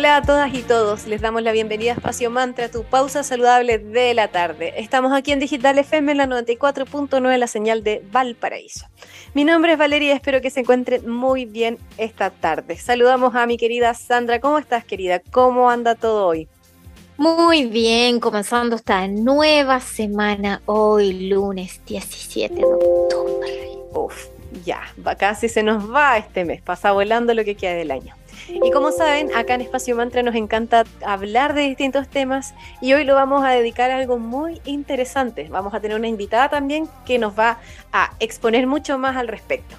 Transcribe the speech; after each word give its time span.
Hola 0.00 0.16
a 0.16 0.22
todas 0.22 0.54
y 0.54 0.62
todos, 0.62 1.06
les 1.06 1.20
damos 1.20 1.42
la 1.42 1.52
bienvenida 1.52 1.90
a 1.90 1.94
Espacio 1.96 2.30
Mantra, 2.30 2.70
tu 2.70 2.84
pausa 2.84 3.22
saludable 3.22 3.76
de 3.78 4.14
la 4.14 4.28
tarde. 4.28 4.72
Estamos 4.78 5.12
aquí 5.12 5.30
en 5.30 5.40
Digital 5.40 5.78
FM 5.78 6.12
en 6.12 6.16
la 6.16 6.26
94.9, 6.26 7.36
la 7.36 7.46
señal 7.46 7.84
de 7.84 8.02
Valparaíso. 8.10 8.86
Mi 9.34 9.44
nombre 9.44 9.72
es 9.72 9.78
Valeria 9.78 10.08
y 10.08 10.12
espero 10.12 10.40
que 10.40 10.48
se 10.48 10.60
encuentren 10.60 11.06
muy 11.06 11.44
bien 11.44 11.76
esta 11.98 12.30
tarde. 12.30 12.78
Saludamos 12.78 13.34
a 13.34 13.44
mi 13.44 13.58
querida 13.58 13.92
Sandra. 13.92 14.40
¿Cómo 14.40 14.56
estás, 14.56 14.86
querida? 14.86 15.20
¿Cómo 15.20 15.68
anda 15.68 15.94
todo 15.94 16.28
hoy? 16.28 16.48
Muy 17.18 17.66
bien, 17.66 18.20
comenzando 18.20 18.76
esta 18.76 19.06
nueva 19.06 19.80
semana, 19.80 20.62
hoy 20.64 21.28
lunes 21.28 21.78
17 21.84 22.54
de 22.54 22.64
octubre. 22.64 23.50
Uf, 23.92 24.28
ya, 24.64 24.80
casi 25.18 25.50
se 25.50 25.62
nos 25.62 25.92
va 25.92 26.16
este 26.16 26.46
mes, 26.46 26.62
pasa 26.62 26.90
volando 26.92 27.34
lo 27.34 27.44
que 27.44 27.54
queda 27.54 27.74
del 27.74 27.90
año. 27.90 28.14
Y 28.52 28.70
como 28.72 28.90
saben, 28.92 29.34
acá 29.34 29.54
en 29.54 29.60
Espacio 29.60 29.94
Mantra 29.96 30.22
nos 30.22 30.34
encanta 30.34 30.84
hablar 31.04 31.54
de 31.54 31.62
distintos 31.62 32.08
temas 32.08 32.54
y 32.80 32.92
hoy 32.92 33.04
lo 33.04 33.14
vamos 33.14 33.44
a 33.44 33.50
dedicar 33.50 33.90
a 33.90 33.96
algo 33.96 34.18
muy 34.18 34.60
interesante. 34.64 35.48
Vamos 35.48 35.72
a 35.72 35.80
tener 35.80 35.96
una 35.96 36.08
invitada 36.08 36.48
también 36.48 36.88
que 37.06 37.18
nos 37.18 37.38
va 37.38 37.58
a 37.92 38.12
exponer 38.18 38.66
mucho 38.66 38.98
más 38.98 39.16
al 39.16 39.28
respecto. 39.28 39.76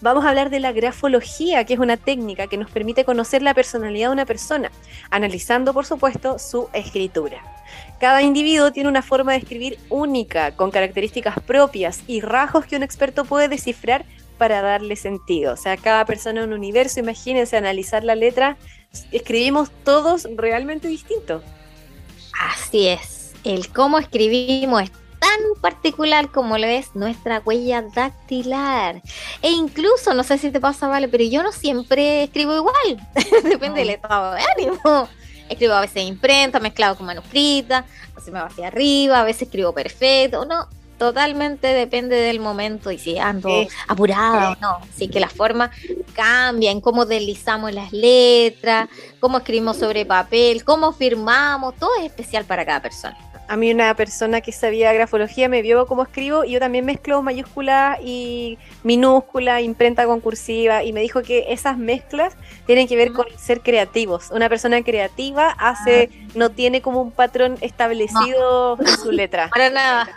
Vamos 0.00 0.24
a 0.24 0.30
hablar 0.30 0.50
de 0.50 0.60
la 0.60 0.72
grafología, 0.72 1.64
que 1.64 1.74
es 1.74 1.80
una 1.80 1.96
técnica 1.96 2.46
que 2.46 2.56
nos 2.56 2.70
permite 2.70 3.04
conocer 3.04 3.42
la 3.42 3.54
personalidad 3.54 4.08
de 4.08 4.12
una 4.12 4.26
persona, 4.26 4.70
analizando 5.10 5.72
por 5.72 5.86
supuesto 5.86 6.38
su 6.38 6.68
escritura. 6.72 7.42
Cada 7.98 8.22
individuo 8.22 8.72
tiene 8.72 8.88
una 8.88 9.02
forma 9.02 9.32
de 9.32 9.38
escribir 9.38 9.78
única, 9.88 10.54
con 10.54 10.70
características 10.70 11.40
propias 11.40 12.02
y 12.06 12.20
rasgos 12.20 12.66
que 12.66 12.76
un 12.76 12.82
experto 12.82 13.24
puede 13.24 13.48
descifrar 13.48 14.04
para 14.36 14.62
darle 14.62 14.96
sentido. 14.96 15.52
O 15.52 15.56
sea, 15.56 15.76
cada 15.76 16.04
persona 16.04 16.42
en 16.42 16.48
un 16.48 16.54
universo, 16.54 17.00
imagínense 17.00 17.56
analizar 17.56 18.04
la 18.04 18.14
letra, 18.14 18.56
escribimos 19.12 19.70
todos 19.84 20.26
realmente 20.36 20.88
distintos. 20.88 21.42
Así 22.40 22.88
es, 22.88 23.32
el 23.44 23.68
cómo 23.72 23.98
escribimos 23.98 24.82
es 24.82 24.90
tan 25.18 25.60
particular 25.60 26.30
como 26.30 26.58
lo 26.58 26.66
es 26.66 26.94
nuestra 26.94 27.42
huella 27.44 27.82
dactilar. 27.82 29.02
E 29.42 29.50
incluso, 29.50 30.14
no 30.14 30.22
sé 30.22 30.38
si 30.38 30.50
te 30.50 30.60
pasa, 30.60 30.88
Vale, 30.88 31.08
pero 31.08 31.24
yo 31.24 31.42
no 31.42 31.52
siempre 31.52 32.24
escribo 32.24 32.54
igual, 32.54 33.08
depende 33.44 33.80
del 33.80 33.90
estado 33.90 34.34
de 34.34 34.42
ánimo. 34.56 35.08
Escribo 35.48 35.74
a 35.74 35.80
veces 35.80 36.02
imprenta, 36.02 36.58
mezclado 36.58 36.96
con 36.96 37.06
manuscrita, 37.06 37.78
a 37.78 38.16
veces 38.16 38.32
me 38.32 38.40
va 38.40 38.46
hacia 38.46 38.66
arriba, 38.66 39.20
a 39.20 39.24
veces 39.24 39.42
escribo 39.42 39.72
perfecto, 39.72 40.44
no, 40.44 40.68
totalmente 40.98 41.68
depende 41.68 42.16
del 42.16 42.40
momento 42.40 42.90
y 42.90 42.98
si 42.98 43.18
ando 43.18 43.66
apurada 43.88 44.52
o 44.52 44.56
no. 44.60 44.78
Así 44.94 45.08
que 45.08 45.20
la 45.20 45.28
forma 45.28 45.70
cambia 46.14 46.70
en 46.70 46.80
cómo 46.80 47.06
deslizamos 47.06 47.72
las 47.72 47.92
letras, 47.92 48.88
cómo 49.20 49.38
escribimos 49.38 49.76
sobre 49.76 50.06
papel, 50.06 50.64
cómo 50.64 50.92
firmamos, 50.92 51.74
todo 51.76 51.90
es 52.00 52.06
especial 52.06 52.44
para 52.44 52.64
cada 52.64 52.80
persona. 52.80 53.16
A 53.48 53.56
mí 53.56 53.70
una 53.72 53.94
persona 53.94 54.40
que 54.40 54.50
sabía 54.50 54.92
grafología 54.92 55.48
me 55.48 55.62
vio 55.62 55.86
cómo 55.86 56.02
escribo 56.02 56.44
y 56.44 56.52
yo 56.52 56.58
también 56.58 56.84
mezclo 56.84 57.22
mayúscula 57.22 57.96
y 58.02 58.58
minúscula, 58.82 59.60
imprenta 59.60 60.04
concursiva 60.04 60.82
y 60.82 60.92
me 60.92 61.00
dijo 61.00 61.22
que 61.22 61.46
esas 61.50 61.78
mezclas 61.78 62.34
tienen 62.66 62.88
que 62.88 62.96
ver 62.96 63.12
con 63.12 63.26
ser 63.38 63.60
creativos. 63.60 64.30
Una 64.32 64.48
persona 64.48 64.82
creativa 64.82 65.50
hace, 65.50 66.10
ah. 66.12 66.28
no 66.34 66.50
tiene 66.50 66.82
como 66.82 67.00
un 67.00 67.12
patrón 67.12 67.56
establecido 67.60 68.78
en 68.80 68.98
su 68.98 69.12
letra. 69.12 69.48
Para 69.54 69.70
nada 69.70 70.08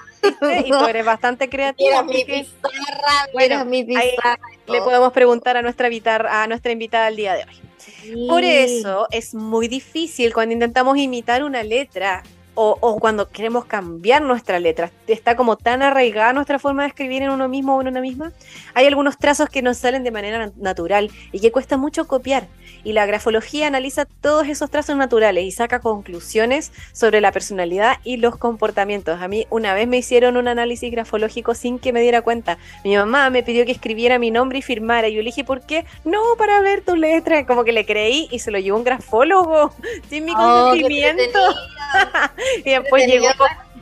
y 0.66 0.70
tú 0.70 0.86
eres 0.86 1.06
bastante 1.06 1.50
creativa. 1.50 2.04
mi 2.04 2.24
pizarra, 2.24 3.28
bueno, 3.34 3.66
mi 3.66 3.84
pizarra. 3.84 4.40
Le 4.68 4.82
podemos 4.82 5.12
preguntar 5.14 5.58
a 5.58 5.62
nuestra, 5.62 5.90
a 6.30 6.48
nuestra 6.48 6.72
invitada 6.72 7.08
el 7.08 7.16
día 7.16 7.34
de 7.34 7.46
hoy. 7.46 8.28
Por 8.28 8.44
eso 8.44 9.08
es 9.12 9.34
muy 9.34 9.68
difícil 9.68 10.34
cuando 10.34 10.54
intentamos 10.54 10.98
imitar 10.98 11.44
una 11.44 11.64
letra 11.64 12.24
o, 12.62 13.00
cuando 13.00 13.30
queremos 13.30 13.64
cambiar 13.64 14.22
nuestra 14.22 14.60
letra, 14.60 14.92
está 15.08 15.38
como 15.38 15.56
tan 15.56 15.82
arraigada 15.82 16.34
nuestra 16.34 16.60
forma 16.60 16.84
de 16.84 16.90
escribir 16.90 17.24
en 17.24 17.30
uno 17.30 17.48
mismo 17.48 17.78
o 17.78 17.82
en 17.82 17.88
una 17.88 18.02
misma, 18.02 18.34
hay 18.74 18.86
algunos 18.86 19.18
trazos 19.18 19.50
que 19.50 19.62
nos 19.62 19.78
salen 19.78 20.04
de 20.04 20.12
manera 20.12 20.52
natural 20.58 21.10
y 21.32 21.40
que 21.40 21.54
cuesta 21.54 21.78
mucho 21.78 22.06
copiar. 22.06 22.48
Y 22.84 22.94
la 22.94 23.06
grafología 23.06 23.68
analiza 23.68 24.06
todos 24.06 24.48
esos 24.48 24.70
trazos 24.70 24.98
naturales 24.98 25.44
y 25.46 25.52
saca 25.52 25.80
conclusiones 25.80 26.72
sobre 26.92 27.22
la 27.22 27.32
personalidad 27.32 27.98
y 28.04 28.18
los 28.18 28.38
comportamientos. 28.38 29.22
A 29.22 29.28
mí 29.28 29.48
una 29.50 29.74
vez 29.74 29.88
me 29.88 29.98
hicieron 29.98 30.38
un 30.38 30.48
análisis 30.48 30.92
grafológico 30.92 31.56
sin 31.56 31.80
que 31.80 31.94
me 31.94 32.02
diera 32.02 32.22
cuenta. 32.22 32.58
Mi 32.84 32.96
mamá 32.96 33.30
me 33.30 33.44
pidió 33.44 33.66
que 33.66 33.72
escribiera 33.72 34.20
mi 34.20 34.32
nombre 34.32 34.60
y 34.60 34.62
firmara. 34.62 35.08
Y 35.08 35.14
yo 35.14 35.22
le 35.22 35.28
dije, 35.28 35.44
¿por 35.44 35.62
qué? 35.66 35.86
No, 36.06 36.22
para 36.38 36.62
ver 36.62 36.82
tu 36.82 36.96
letra. 36.96 37.46
Como 37.46 37.64
que 37.64 37.72
le 37.72 37.86
creí 37.86 38.28
y 38.32 38.40
se 38.40 38.52
lo 38.52 38.60
llevó 38.60 38.78
un 38.78 38.84
grafólogo 38.84 39.74
sin 40.10 40.26
mi 40.26 40.34
oh, 40.34 40.70
consentimiento. 40.70 41.40
y 42.66 42.70
después 42.72 43.08
llegó 43.08 43.28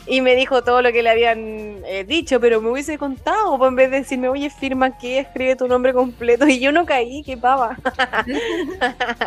y 0.08 0.22
me 0.22 0.36
dijo 0.36 0.64
todo 0.64 0.82
lo 0.82 0.92
que 0.92 1.04
le 1.04 1.10
habían 1.10 1.84
eh, 1.86 2.06
dicho, 2.08 2.40
pero 2.40 2.62
me 2.62 2.72
hubiese 2.72 2.98
contado, 2.98 3.58
pues, 3.58 3.70
en 3.70 3.76
vez 3.76 3.92
de 3.92 3.98
decirme, 3.98 4.30
oye, 4.30 4.50
firma 4.50 4.88
aquí, 4.88 5.18
escribe 5.18 5.56
tu 5.56 5.68
nombre 5.68 5.94
completo, 5.94 6.48
y 6.48 6.60
yo 6.60 6.72
no 6.72 6.86
caí, 6.86 7.24
qué 7.24 7.36
pava. 7.36 7.76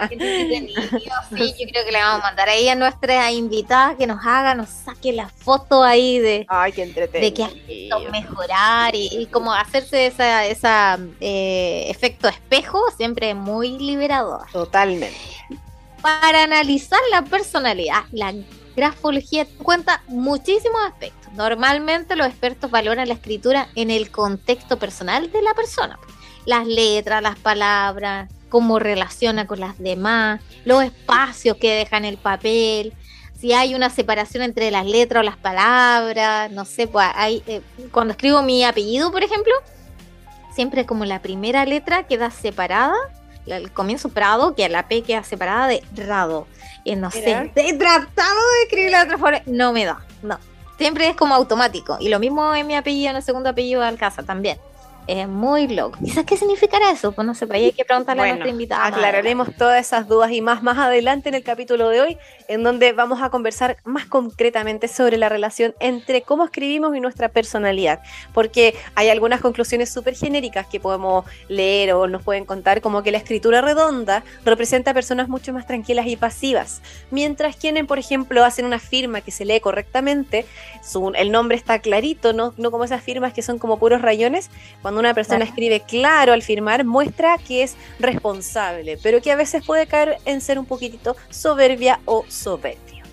sí, 0.09 1.55
yo 1.59 1.67
creo 1.71 1.85
que 1.85 1.93
le 1.93 1.99
vamos 1.99 2.21
a 2.21 2.27
mandar 2.27 2.49
ahí 2.49 2.69
a 2.69 2.75
nuestra 2.75 3.31
invitada 3.31 3.95
que 3.97 4.07
nos 4.07 4.25
haga, 4.25 4.55
nos 4.55 4.71
saque 4.71 5.13
la 5.13 5.29
foto 5.29 5.83
ahí 5.83 6.19
de, 6.19 6.47
Ay, 6.49 6.73
qué 6.73 6.87
de 6.87 7.35
que 7.35 7.45
ha 7.45 7.51
mejorar 8.11 8.95
y, 8.95 9.29
como 9.31 9.53
hacerse 9.53 10.07
esa, 10.07 10.47
esa 10.47 10.99
eh, 11.21 11.87
efecto 11.89 12.29
espejo, 12.29 12.81
siempre 12.97 13.35
muy 13.35 13.79
liberador. 13.79 14.51
Totalmente. 14.51 15.17
Para 16.01 16.45
analizar 16.45 17.01
la 17.11 17.23
personalidad, 17.23 18.05
la 18.13 18.33
grafología 18.81 19.47
cuenta 19.63 20.03
muchísimos 20.09 20.81
aspectos. 20.87 21.31
Normalmente 21.35 22.17
los 22.17 22.27
expertos 22.27 22.71
valoran 22.71 23.09
la 23.09 23.15
escritura 23.15 23.69
en 23.75 23.91
el 23.91 24.11
contexto 24.11 24.79
personal 24.79 25.31
de 25.31 25.43
la 25.43 25.53
persona. 25.53 25.99
Las 26.47 26.67
letras, 26.67 27.23
las 27.23 27.39
palabras, 27.39 28.31
cómo 28.49 28.79
relaciona 28.79 29.47
con 29.47 29.61
las 29.61 29.79
demás, 29.79 30.41
los 30.65 30.83
espacios 30.83 31.59
que 31.59 31.75
deja 31.75 31.99
en 31.99 32.07
el 32.07 32.17
papel, 32.17 32.95
si 33.39 33.53
hay 33.53 33.75
una 33.75 33.91
separación 33.91 34.43
entre 34.43 34.71
las 34.71 34.87
letras 34.87 35.21
o 35.21 35.25
las 35.25 35.37
palabras, 35.37 36.51
no 36.51 36.65
sé, 36.65 36.87
pues 36.87 37.07
hay, 37.15 37.43
eh, 37.47 37.61
cuando 37.93 38.13
escribo 38.13 38.43
mi 38.43 38.65
apellido, 38.65 39.13
por 39.13 39.23
ejemplo, 39.23 39.53
siempre 40.55 40.87
como 40.87 41.05
la 41.05 41.21
primera 41.21 41.67
letra 41.67 42.07
queda 42.07 42.31
separada, 42.31 42.97
el 43.47 43.71
comienzo 43.73 44.09
Prado, 44.09 44.55
que 44.55 44.69
la 44.69 44.89
P 44.89 45.03
queda 45.03 45.23
separada 45.23 45.69
de 45.69 45.83
Rado. 45.97 46.47
No 46.97 47.11
sé, 47.11 47.53
he 47.55 47.73
tratado 47.75 48.41
de 48.53 48.63
escribir 48.65 48.91
la 48.91 49.05
otra 49.05 49.19
forma, 49.19 49.41
no 49.47 49.73
me 49.73 49.85
da, 49.85 50.05
no. 50.23 50.39
Siempre 50.79 51.09
es 51.09 51.17
como 51.17 51.35
automático. 51.35 51.99
Y 52.01 52.09
lo 52.09 52.19
mismo 52.19 52.55
en 52.55 52.67
mi 52.67 52.75
apellido, 52.75 53.11
en 53.11 53.17
el 53.17 53.23
segundo 53.23 53.51
apellido 53.51 53.83
de 53.83 53.89
Alcázar 53.89 54.25
también. 54.25 54.59
Es 55.07 55.27
muy 55.27 55.67
loco. 55.67 55.99
Quizás 56.03 56.25
qué 56.25 56.37
significará 56.37 56.91
eso, 56.91 57.13
pues 57.13 57.27
no 57.27 57.35
sé, 57.35 57.47
hay 57.51 57.73
que 57.73 57.85
preguntarle 57.85 58.23
a 58.23 58.27
nuestra 58.29 58.49
invitada. 58.49 58.87
Aclararemos 58.87 59.49
todas 59.57 59.81
esas 59.81 60.07
dudas 60.07 60.31
y 60.31 60.41
más 60.41 60.63
más 60.63 60.79
adelante 60.79 61.29
en 61.29 61.35
el 61.35 61.43
capítulo 61.43 61.89
de 61.89 62.01
hoy, 62.01 62.19
en 62.51 62.65
donde 62.65 62.93
vamos 62.93 63.23
a 63.23 63.31
conversar 63.31 63.77
más 63.85 64.07
concretamente 64.07 64.89
sobre 64.89 65.17
la 65.17 65.29
relación 65.29 65.73
entre 65.79 66.23
cómo 66.23 66.45
escribimos 66.45 66.97
y 66.97 67.01
nuestra 67.01 67.29
personalidad. 67.29 68.01
Porque 68.35 68.75
hay 68.97 69.09
algunas 69.09 69.41
conclusiones 69.41 69.89
súper 69.89 70.17
genéricas 70.17 70.67
que 70.67 70.81
podemos 70.81 71.25
leer 71.49 71.93
o 71.93 72.09
nos 72.09 72.25
pueden 72.25 72.45
contar, 72.45 72.81
como 72.81 73.05
que 73.05 73.13
la 73.13 73.19
escritura 73.19 73.61
redonda 73.61 74.25
representa 74.45 74.93
personas 74.93 75.29
mucho 75.29 75.53
más 75.53 75.65
tranquilas 75.65 76.09
y 76.09 76.17
pasivas, 76.17 76.83
mientras 77.13 77.55
quienes, 77.55 77.87
por 77.87 78.01
ejemplo, 78.01 78.45
hacen 78.45 78.65
una 78.65 78.81
firma 78.81 79.21
que 79.21 79.31
se 79.31 79.45
lee 79.45 79.61
correctamente, 79.61 80.45
el 81.15 81.31
nombre 81.31 81.57
está 81.57 81.79
clarito, 81.79 82.33
no, 82.33 82.53
no 82.57 82.73
como 82.73 82.83
esas 82.83 83.03
firmas 83.03 83.33
que 83.33 83.43
son 83.43 83.61
como 83.61 83.79
puros 83.79 84.03
rayones, 84.03 84.51
cuando 84.83 84.99
una 84.99 85.15
persona 85.15 85.45
escribe 85.45 85.85
claro 85.87 86.33
al 86.33 86.43
firmar, 86.43 86.85
muestra 86.85 87.39
que 87.39 87.63
es 87.63 87.77
responsable, 88.01 88.99
pero 89.01 89.23
que 89.23 89.31
a 89.31 89.37
veces 89.37 89.65
puede 89.65 89.87
caer 89.87 90.19
en 90.25 90.41
ser 90.41 90.59
un 90.59 90.67
poquitito 90.67 91.17
soberbia 91.31 92.01
o 92.07 92.25
soberbio. 92.41 93.05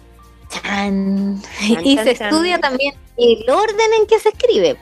y 1.83 1.97
se 1.97 2.12
estudia 2.12 2.59
también 2.59 2.95
el 3.18 3.50
orden 3.50 3.94
en 4.00 4.07
que 4.07 4.19
se 4.19 4.29
escribe, 4.29 4.77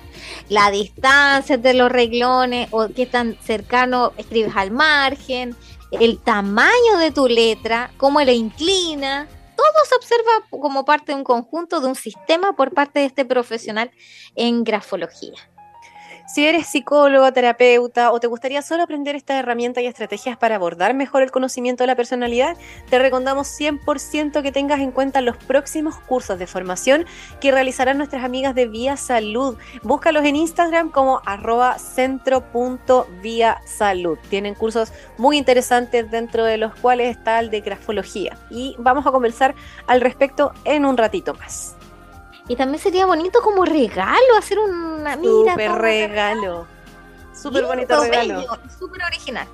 la 0.49 0.69
distancia 0.71 1.57
de 1.57 1.73
los 1.73 1.91
reglones 1.91 2.67
o 2.71 2.87
qué 2.89 3.05
tan 3.05 3.37
cercano 3.41 4.13
escribes 4.17 4.55
al 4.55 4.71
margen, 4.71 5.55
el 5.91 6.19
tamaño 6.19 6.97
de 6.99 7.11
tu 7.11 7.27
letra, 7.27 7.91
cómo 7.97 8.21
la 8.21 8.33
inclina, 8.33 9.27
todo 9.55 9.85
se 9.87 9.95
observa 9.95 10.31
como 10.49 10.85
parte 10.85 11.13
de 11.13 11.17
un 11.17 11.23
conjunto, 11.23 11.79
de 11.79 11.87
un 11.87 11.95
sistema 11.95 12.55
por 12.55 12.73
parte 12.73 12.99
de 12.99 13.05
este 13.05 13.25
profesional 13.25 13.91
en 14.35 14.63
grafología. 14.63 15.33
Si 16.27 16.43
eres 16.43 16.65
psicólogo, 16.65 17.31
terapeuta 17.33 18.11
o 18.11 18.19
te 18.19 18.25
gustaría 18.25 18.63
solo 18.63 18.81
aprender 18.81 19.15
estas 19.15 19.37
herramientas 19.37 19.83
y 19.83 19.87
estrategias 19.87 20.37
para 20.37 20.55
abordar 20.55 20.95
mejor 20.95 21.21
el 21.21 21.29
conocimiento 21.29 21.83
de 21.83 21.87
la 21.87 21.95
personalidad, 21.95 22.57
te 22.89 22.97
recomendamos 22.97 23.47
100% 23.47 24.41
que 24.41 24.51
tengas 24.51 24.79
en 24.79 24.91
cuenta 24.91 25.21
los 25.21 25.37
próximos 25.37 25.99
cursos 25.99 26.39
de 26.39 26.47
formación 26.47 27.05
que 27.39 27.51
realizarán 27.51 27.99
nuestras 27.99 28.23
amigas 28.23 28.55
de 28.55 28.65
Vía 28.67 28.97
Salud. 28.97 29.55
Búscalos 29.83 30.25
en 30.25 30.35
Instagram 30.35 30.89
como 30.89 31.21
arroba 31.25 31.77
salud. 33.65 34.17
Tienen 34.27 34.55
cursos 34.55 34.91
muy 35.19 35.37
interesantes 35.37 36.09
dentro 36.09 36.43
de 36.43 36.57
los 36.57 36.73
cuales 36.73 37.15
está 37.15 37.39
el 37.39 37.51
de 37.51 37.61
grafología. 37.61 38.35
Y 38.49 38.75
vamos 38.79 39.05
a 39.05 39.11
conversar 39.11 39.53
al 39.85 40.01
respecto 40.01 40.53
en 40.63 40.85
un 40.85 40.97
ratito 40.97 41.35
más. 41.35 41.75
Y 42.47 42.55
también 42.55 42.81
sería 42.81 43.05
bonito 43.05 43.41
como 43.41 43.65
regalo 43.65 44.35
hacer 44.37 44.59
una 44.59 45.15
mira. 45.15 45.53
Súper 45.53 45.71
regalo. 45.73 46.67
Súper 47.33 47.65
bonito 47.65 48.03
regalo. 48.03 48.45
Súper 48.79 49.03
original. 49.03 49.47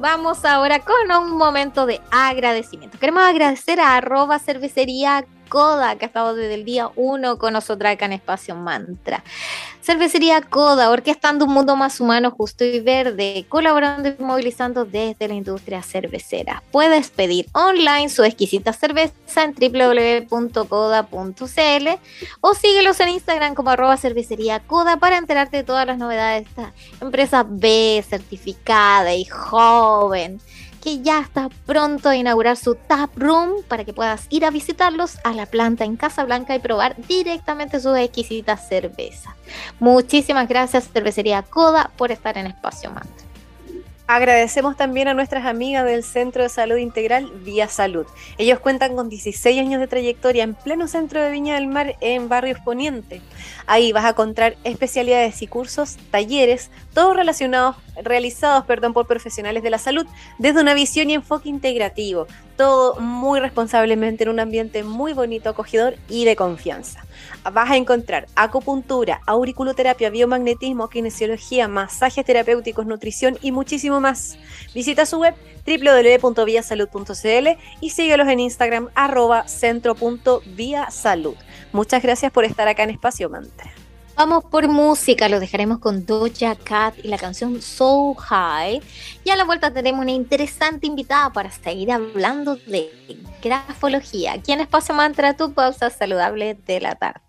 Vamos 0.00 0.44
ahora 0.44 0.80
con 0.80 1.10
un 1.10 1.36
momento 1.36 1.84
de 1.84 2.00
agradecimiento. 2.10 2.98
Queremos 2.98 3.24
agradecer 3.24 3.80
a 3.80 3.96
arroba 3.96 4.38
cervecería 4.38 5.26
Coda, 5.48 5.96
que 5.96 6.04
ha 6.04 6.08
estado 6.08 6.34
desde 6.34 6.54
el 6.54 6.64
día 6.64 6.90
1 6.96 7.38
con 7.38 7.52
nosotros 7.52 7.90
acá 7.90 8.06
en 8.06 8.12
Espacio 8.12 8.54
Mantra. 8.54 9.24
Cervecería 9.82 10.42
Coda, 10.42 10.90
orquestando 10.90 11.46
un 11.46 11.52
mundo 11.52 11.74
más 11.74 12.00
humano, 12.00 12.30
justo 12.30 12.64
y 12.64 12.80
verde, 12.80 13.46
colaborando 13.48 14.08
y 14.08 14.16
movilizando 14.22 14.84
desde 14.84 15.28
la 15.28 15.34
industria 15.34 15.82
cervecera. 15.82 16.62
Puedes 16.70 17.08
pedir 17.10 17.46
online 17.52 18.08
su 18.10 18.22
exquisita 18.22 18.72
cerveza 18.72 19.14
en 19.42 19.54
www.coda.cl 19.54 20.68
o 22.40 22.54
síguelos 22.54 23.00
en 23.00 23.08
Instagram 23.08 23.54
como 23.54 23.70
arroba 23.70 23.96
cervecería 23.96 24.60
Coda 24.60 24.98
para 24.98 25.16
enterarte 25.16 25.56
de 25.56 25.64
todas 25.64 25.86
las 25.86 25.96
novedades 25.96 26.44
de 26.44 26.50
esta 26.50 26.72
empresa 27.00 27.46
B, 27.48 28.04
certificada 28.06 29.14
y 29.14 29.24
joven 29.24 30.40
ya 30.96 31.20
está 31.20 31.48
pronto 31.66 32.08
a 32.08 32.16
inaugurar 32.16 32.56
su 32.56 32.74
tap 32.74 33.10
room 33.16 33.62
para 33.68 33.84
que 33.84 33.92
puedas 33.92 34.26
ir 34.30 34.44
a 34.44 34.50
visitarlos 34.50 35.18
a 35.24 35.32
la 35.32 35.46
planta 35.46 35.84
en 35.84 35.96
Casablanca 35.96 36.54
y 36.54 36.58
probar 36.58 36.96
directamente 37.06 37.80
sus 37.80 37.96
exquisitas 37.98 38.68
cervezas. 38.68 39.34
Muchísimas 39.78 40.48
gracias 40.48 40.88
Cervecería 40.92 41.42
Coda 41.42 41.90
por 41.96 42.10
estar 42.10 42.38
en 42.38 42.46
Espacio 42.46 42.90
Mantra. 42.90 43.28
Agradecemos 44.10 44.74
también 44.74 45.06
a 45.08 45.12
nuestras 45.12 45.44
amigas 45.44 45.84
del 45.84 46.02
Centro 46.02 46.42
de 46.42 46.48
Salud 46.48 46.78
Integral 46.78 47.30
Vía 47.44 47.68
Salud. 47.68 48.06
Ellos 48.38 48.58
cuentan 48.58 48.96
con 48.96 49.10
16 49.10 49.60
años 49.60 49.80
de 49.82 49.86
trayectoria 49.86 50.44
en 50.44 50.54
pleno 50.54 50.88
centro 50.88 51.20
de 51.20 51.30
Viña 51.30 51.56
del 51.56 51.66
Mar 51.66 51.94
en 52.00 52.26
Barrios 52.26 52.58
Poniente. 52.60 53.20
Ahí 53.66 53.92
vas 53.92 54.06
a 54.06 54.10
encontrar 54.10 54.56
especialidades 54.64 55.42
y 55.42 55.46
cursos, 55.46 55.98
talleres, 56.10 56.70
todos 56.98 57.14
relacionados, 57.14 57.76
realizados 58.02 58.64
perdón, 58.64 58.92
por 58.92 59.06
profesionales 59.06 59.62
de 59.62 59.70
la 59.70 59.78
salud 59.78 60.04
desde 60.38 60.60
una 60.60 60.74
visión 60.74 61.08
y 61.10 61.14
enfoque 61.14 61.48
integrativo. 61.48 62.26
Todo 62.56 62.96
muy 62.98 63.38
responsablemente 63.38 64.24
en 64.24 64.30
un 64.30 64.40
ambiente 64.40 64.82
muy 64.82 65.12
bonito, 65.12 65.48
acogedor 65.48 65.94
y 66.08 66.24
de 66.24 66.34
confianza. 66.34 67.04
Vas 67.52 67.70
a 67.70 67.76
encontrar 67.76 68.26
acupuntura, 68.34 69.20
auriculoterapia, 69.26 70.10
biomagnetismo, 70.10 70.88
kinesiología, 70.88 71.68
masajes 71.68 72.24
terapéuticos, 72.24 72.84
nutrición 72.84 73.38
y 73.42 73.52
muchísimo 73.52 74.00
más. 74.00 74.36
Visita 74.74 75.06
su 75.06 75.20
web 75.20 75.36
www.viasalud.cl 75.64 77.48
y 77.80 77.90
síguelos 77.90 78.26
en 78.26 78.40
Instagram 78.40 78.88
arroba 78.96 79.46
centro.viasalud. 79.46 81.36
Muchas 81.70 82.02
gracias 82.02 82.32
por 82.32 82.44
estar 82.44 82.66
acá 82.66 82.82
en 82.82 82.90
Espacio 82.90 83.30
Mantra. 83.30 83.70
Vamos 84.18 84.42
por 84.46 84.66
música, 84.66 85.28
lo 85.28 85.38
dejaremos 85.38 85.78
con 85.78 86.04
Doja 86.04 86.56
Cat 86.56 86.96
y 87.04 87.06
la 87.06 87.18
canción 87.18 87.62
So 87.62 88.14
High. 88.14 88.82
Y 89.22 89.30
a 89.30 89.36
la 89.36 89.44
vuelta 89.44 89.72
tenemos 89.72 90.02
una 90.02 90.10
interesante 90.10 90.88
invitada 90.88 91.32
para 91.32 91.52
seguir 91.52 91.92
hablando 91.92 92.56
de 92.56 92.90
grafología. 93.40 94.32
Aquí 94.32 94.50
en 94.50 94.60
Espacio 94.60 94.92
Mantra, 94.92 95.36
tu 95.36 95.52
pausa 95.52 95.88
saludable 95.90 96.54
de 96.54 96.80
la 96.80 96.96
tarde. 96.96 97.27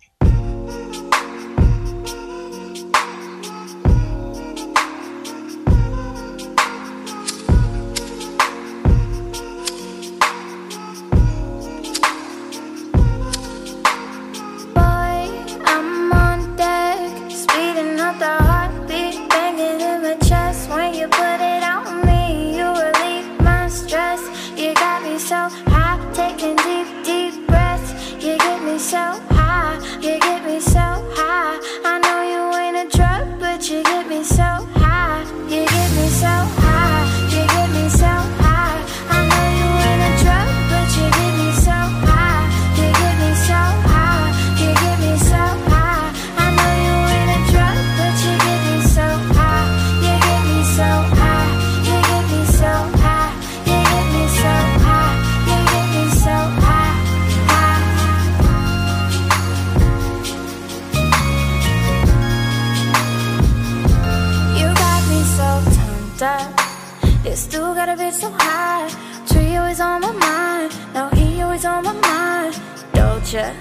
Know 69.34 69.40
you 69.40 69.62
is 69.70 69.80
on 69.80 70.00
my 70.00 70.12
mind 70.12 70.72
now 70.94 71.08
he 71.10 71.40
always 71.42 71.64
on 71.64 71.84
my 71.84 71.92
mind 71.92 72.54
don't 72.92 73.32
ya 73.32 73.52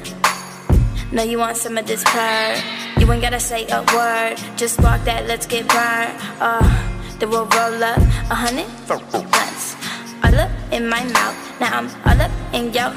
Now 1.11 1.23
you 1.23 1.39
want 1.39 1.57
some 1.57 1.75
of 1.77 1.87
this 1.87 2.03
purr. 2.05 2.61
You 2.99 3.11
ain't 3.11 3.21
gotta 3.21 3.39
say 3.39 3.65
a 3.67 3.81
word. 3.95 4.37
Just 4.57 4.77
spark 4.77 5.03
that, 5.05 5.25
let's 5.25 5.47
get 5.47 5.67
burned. 5.67 6.13
Uh, 6.39 6.61
then 7.17 7.31
we'll 7.31 7.47
roll 7.47 7.83
up 7.83 7.97
a 8.29 8.35
hundred 8.35 8.69
blunts. 8.85 9.75
All 10.24 10.36
up 10.36 10.51
in 10.71 10.88
my 10.88 11.03
mouth. 11.05 11.36
Now 11.59 11.79
I'm 11.79 11.88
all 12.05 12.21
up 12.21 12.31
in 12.53 12.71
yo. 12.71 12.93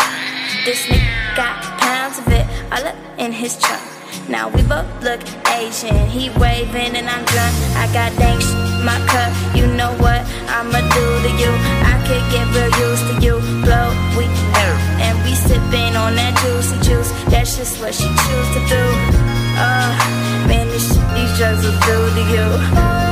This 0.66 0.84
nigga 0.92 1.36
got 1.36 1.56
pounds 1.80 2.18
of 2.18 2.28
it. 2.28 2.46
All 2.70 2.86
up 2.86 2.96
in 3.18 3.32
his 3.32 3.58
trunk. 3.58 3.82
Now 4.28 4.48
we 4.50 4.60
both 4.62 4.88
look 5.02 5.20
Asian. 5.48 6.06
He 6.08 6.28
waving 6.38 6.94
and 6.94 7.08
I'm 7.08 7.24
drunk. 7.24 7.54
I 7.80 7.88
got 7.94 8.12
dang 8.18 8.40
shit 8.40 8.71
my 8.84 8.98
cup. 9.06 9.30
You 9.54 9.66
know 9.66 9.92
what 9.98 10.20
I'ma 10.50 10.80
do 10.96 11.04
to 11.24 11.30
you? 11.40 11.52
I 11.86 11.96
could 12.06 12.24
get 12.34 12.46
real 12.54 12.72
used 12.86 13.06
to 13.10 13.14
you. 13.24 13.34
Blow, 13.64 13.88
we 14.16 14.24
and 15.02 15.16
we 15.24 15.34
sipping 15.34 15.96
on 15.96 16.14
that 16.16 16.34
juicy 16.42 16.78
juice. 16.86 17.10
That's 17.30 17.56
just 17.56 17.80
what 17.80 17.94
she 17.94 18.06
choose 18.06 18.50
to 18.56 18.60
do. 18.68 18.84
Uh, 19.58 19.90
man, 20.48 20.66
shit, 20.78 21.02
these 21.14 21.32
drugs 21.38 21.62
will 21.64 21.80
do 21.86 21.98
to 22.16 22.22
you. 22.34 23.11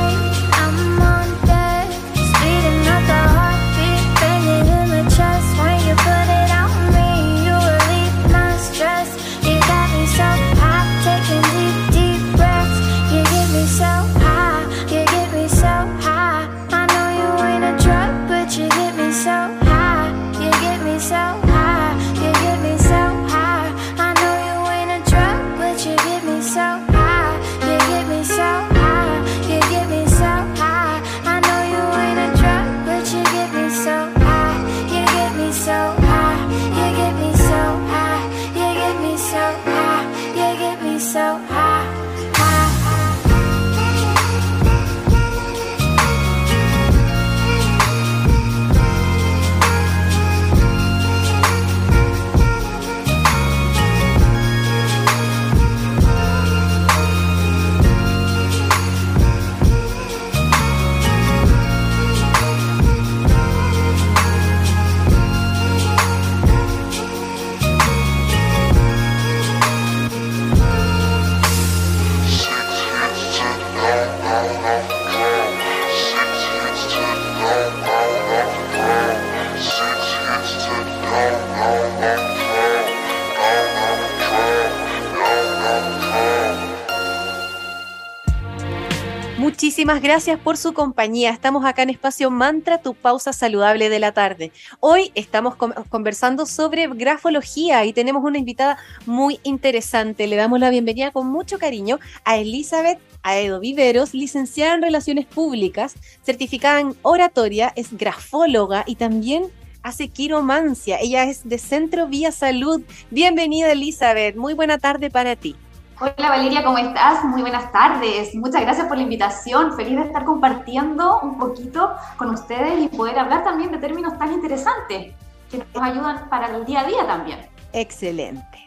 Gracias 89.99 90.39
por 90.39 90.55
su 90.55 90.73
compañía. 90.73 91.31
Estamos 91.31 91.65
acá 91.65 91.83
en 91.83 91.89
Espacio 91.89 92.31
Mantra, 92.31 92.81
tu 92.81 92.93
pausa 92.93 93.33
saludable 93.33 93.89
de 93.89 93.99
la 93.99 94.13
tarde. 94.13 94.53
Hoy 94.79 95.11
estamos 95.15 95.55
conversando 95.55 96.45
sobre 96.45 96.87
grafología 96.87 97.83
y 97.83 97.91
tenemos 97.91 98.23
una 98.23 98.37
invitada 98.37 98.77
muy 99.05 99.39
interesante. 99.43 100.27
Le 100.27 100.37
damos 100.37 100.59
la 100.59 100.69
bienvenida 100.69 101.11
con 101.11 101.27
mucho 101.27 101.59
cariño 101.59 101.99
a 102.23 102.37
Elizabeth 102.37 102.99
Aedo 103.21 103.59
Viveros, 103.59 104.13
licenciada 104.13 104.75
en 104.75 104.81
Relaciones 104.81 105.25
Públicas, 105.25 105.95
certificada 106.23 106.79
en 106.79 106.95
oratoria, 107.01 107.73
es 107.75 107.91
grafóloga 107.91 108.83
y 108.87 108.95
también 108.95 109.47
hace 109.83 110.07
quiromancia. 110.07 110.99
Ella 111.01 111.25
es 111.25 111.47
de 111.49 111.57
Centro 111.57 112.07
Vía 112.07 112.31
Salud. 112.31 112.81
Bienvenida 113.09 113.71
Elizabeth, 113.71 114.37
muy 114.37 114.53
buena 114.53 114.77
tarde 114.77 115.09
para 115.09 115.35
ti. 115.35 115.55
Hola 116.03 116.29
Valeria, 116.29 116.63
¿cómo 116.63 116.79
estás? 116.79 117.23
Muy 117.23 117.41
buenas 117.41 117.71
tardes. 117.71 118.33
Muchas 118.33 118.63
gracias 118.63 118.87
por 118.87 118.97
la 118.97 119.03
invitación. 119.03 119.75
Feliz 119.75 119.97
de 119.97 120.05
estar 120.05 120.25
compartiendo 120.25 121.19
un 121.19 121.37
poquito 121.37 121.91
con 122.17 122.31
ustedes 122.31 122.81
y 122.81 122.87
poder 122.87 123.19
hablar 123.19 123.43
también 123.43 123.71
de 123.71 123.77
términos 123.77 124.17
tan 124.17 124.33
interesantes 124.33 125.13
que 125.51 125.57
nos 125.59 125.67
ayudan 125.75 126.27
para 126.27 126.57
el 126.57 126.65
día 126.65 126.79
a 126.79 126.85
día 126.85 127.05
también. 127.05 127.47
Excelente. 127.71 128.65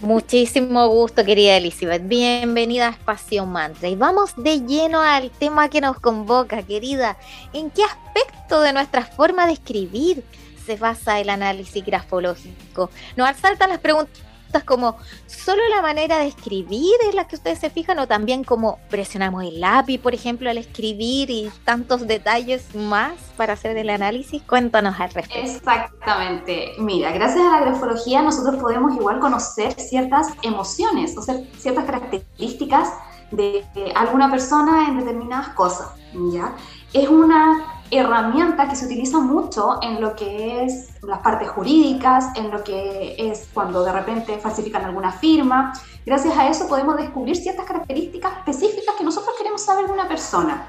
Muchísimo 0.00 0.88
gusto, 0.88 1.24
querida 1.24 1.56
Elizabeth. 1.56 2.02
Bienvenida 2.08 2.88
a 2.88 2.90
Espacio 2.90 3.46
Mantra. 3.46 3.88
Y 3.88 3.94
vamos 3.94 4.34
de 4.36 4.62
lleno 4.62 5.00
al 5.00 5.30
tema 5.30 5.68
que 5.68 5.80
nos 5.80 6.00
convoca, 6.00 6.64
querida. 6.64 7.16
¿En 7.52 7.70
qué 7.70 7.84
aspecto 7.84 8.60
de 8.60 8.72
nuestra 8.72 9.02
forma 9.02 9.46
de 9.46 9.52
escribir 9.52 10.24
se 10.66 10.74
basa 10.74 11.20
el 11.20 11.30
análisis 11.30 11.86
grafológico? 11.86 12.90
Nos 13.14 13.28
asaltan 13.28 13.68
las 13.68 13.78
preguntas 13.78 14.25
como 14.64 14.96
solo 15.26 15.62
la 15.74 15.82
manera 15.82 16.18
de 16.18 16.26
escribir 16.26 16.94
es 17.08 17.14
la 17.14 17.26
que 17.26 17.36
ustedes 17.36 17.58
se 17.58 17.70
fijan 17.70 17.98
o 17.98 18.06
también 18.06 18.44
como 18.44 18.78
presionamos 18.88 19.44
el 19.44 19.60
lápiz, 19.60 19.98
por 19.98 20.14
ejemplo, 20.14 20.50
al 20.50 20.58
escribir 20.58 21.30
y 21.30 21.50
tantos 21.64 22.06
detalles 22.06 22.74
más 22.74 23.14
para 23.36 23.52
hacer 23.54 23.76
el 23.76 23.90
análisis. 23.90 24.42
Cuéntanos 24.42 24.98
al 24.98 25.10
respecto. 25.10 25.56
Exactamente. 25.56 26.72
Mira, 26.78 27.12
gracias 27.12 27.44
a 27.44 27.50
la 27.50 27.60
grafología 27.60 28.22
nosotros 28.22 28.56
podemos 28.56 28.94
igual 28.94 29.20
conocer 29.20 29.72
ciertas 29.74 30.28
emociones 30.42 31.16
o 31.16 31.22
sea, 31.22 31.36
ciertas 31.58 31.84
características 31.84 32.88
de 33.30 33.64
alguna 33.94 34.30
persona 34.30 34.88
en 34.88 34.98
determinadas 34.98 35.48
cosas, 35.50 35.88
¿ya? 36.32 36.54
Es 36.92 37.08
una 37.08 37.75
herramienta 37.90 38.68
que 38.68 38.76
se 38.76 38.86
utiliza 38.86 39.18
mucho 39.18 39.78
en 39.82 40.00
lo 40.00 40.16
que 40.16 40.64
es 40.64 40.90
las 41.02 41.20
partes 41.20 41.48
jurídicas, 41.48 42.26
en 42.34 42.50
lo 42.50 42.62
que 42.64 43.16
es 43.18 43.48
cuando 43.52 43.84
de 43.84 43.92
repente 43.92 44.38
falsifican 44.38 44.84
alguna 44.84 45.12
firma. 45.12 45.72
Gracias 46.04 46.36
a 46.36 46.48
eso 46.48 46.68
podemos 46.68 46.96
descubrir 46.96 47.36
ciertas 47.36 47.66
características 47.66 48.38
específicas 48.38 48.94
que 48.96 49.04
nosotros 49.04 49.34
queremos 49.38 49.62
saber 49.62 49.86
de 49.86 49.92
una 49.92 50.08
persona. 50.08 50.68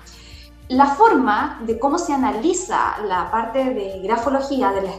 La 0.70 0.88
forma 0.88 1.60
de 1.66 1.80
cómo 1.80 1.98
se 1.98 2.14
analiza 2.14 2.98
la 3.06 3.32
parte 3.32 3.74
de 3.74 4.02
grafología 4.04 4.72
de 4.72 4.82
la, 4.82 4.92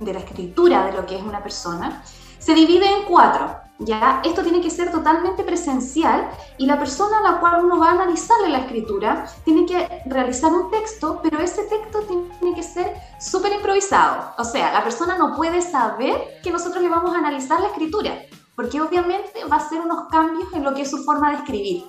de 0.00 0.12
la 0.12 0.18
escritura 0.18 0.86
de 0.86 0.92
lo 0.92 1.04
que 1.04 1.16
es 1.16 1.22
una 1.22 1.42
persona 1.42 2.02
se 2.38 2.54
divide 2.54 2.86
en 2.86 3.04
cuatro. 3.04 3.69
¿Ya? 3.80 4.20
Esto 4.24 4.42
tiene 4.42 4.60
que 4.60 4.70
ser 4.70 4.90
totalmente 4.90 5.42
presencial 5.42 6.30
y 6.58 6.66
la 6.66 6.78
persona 6.78 7.18
a 7.18 7.32
la 7.32 7.40
cual 7.40 7.64
uno 7.64 7.78
va 7.78 7.88
a 7.88 7.92
analizarle 7.92 8.50
la 8.50 8.58
escritura 8.58 9.26
tiene 9.44 9.66
que 9.66 10.02
realizar 10.06 10.52
un 10.52 10.70
texto, 10.70 11.20
pero 11.22 11.38
ese 11.40 11.64
texto 11.64 12.00
tiene 12.40 12.54
que 12.54 12.62
ser 12.62 12.94
súper 13.18 13.52
improvisado. 13.52 14.32
O 14.38 14.44
sea, 14.44 14.72
la 14.72 14.84
persona 14.84 15.16
no 15.18 15.34
puede 15.34 15.62
saber 15.62 16.40
que 16.42 16.50
nosotros 16.50 16.82
le 16.82 16.88
vamos 16.88 17.14
a 17.14 17.18
analizar 17.18 17.60
la 17.60 17.68
escritura, 17.68 18.12
porque 18.54 18.80
obviamente 18.80 19.44
va 19.50 19.56
a 19.56 19.60
hacer 19.60 19.80
unos 19.80 20.08
cambios 20.08 20.52
en 20.52 20.62
lo 20.62 20.74
que 20.74 20.82
es 20.82 20.90
su 20.90 21.02
forma 21.04 21.30
de 21.30 21.36
escribir. 21.38 21.84